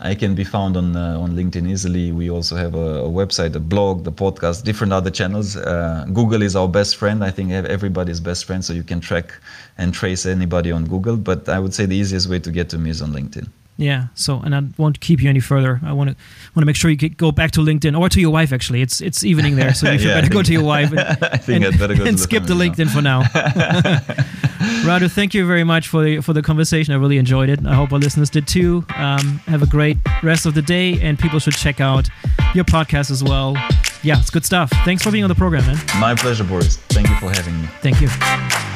[0.05, 2.11] I can be found on uh, on LinkedIn easily.
[2.11, 5.57] We also have a, a, website, a blog, the podcast, different other channels.
[5.57, 7.22] Uh, Google is our best friend.
[7.22, 9.32] I think everybody's best friend, so you can track
[9.78, 11.16] and trace anybody on Google.
[11.16, 13.48] But I would say the easiest way to get to me is on LinkedIn.
[13.82, 14.06] Yeah.
[14.14, 15.80] So, and I won't keep you any further.
[15.84, 16.16] I want to
[16.54, 18.52] want to make sure you go back to LinkedIn or to your wife.
[18.52, 20.92] Actually, it's it's evening there, so you yeah, better go to your wife.
[20.92, 22.92] And, I think and, I'd better go and skip the LinkedIn now.
[22.92, 23.22] for now.
[24.82, 26.94] Radu, thank you very much for the, for the conversation.
[26.94, 27.66] I really enjoyed it.
[27.66, 28.84] I hope our listeners did too.
[28.96, 32.08] Um, have a great rest of the day, and people should check out
[32.54, 33.56] your podcast as well.
[34.02, 34.70] Yeah, it's good stuff.
[34.84, 35.78] Thanks for being on the program, man.
[35.98, 36.76] My pleasure, Boris.
[36.76, 37.68] Thank you for having me.
[37.80, 38.71] Thank you.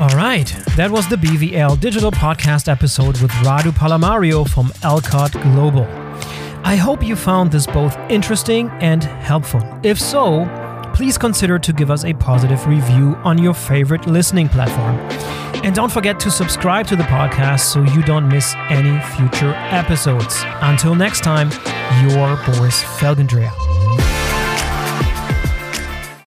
[0.00, 5.84] All right, that was the BVL Digital Podcast episode with Radu Palamariu from Alcott Global.
[6.64, 9.62] I hope you found this both interesting and helpful.
[9.84, 10.46] If so,
[10.94, 14.96] please consider to give us a positive review on your favorite listening platform.
[15.64, 20.42] And don't forget to subscribe to the podcast so you don't miss any future episodes.
[20.60, 21.50] Until next time,
[22.10, 23.52] your Boris Felgendreher.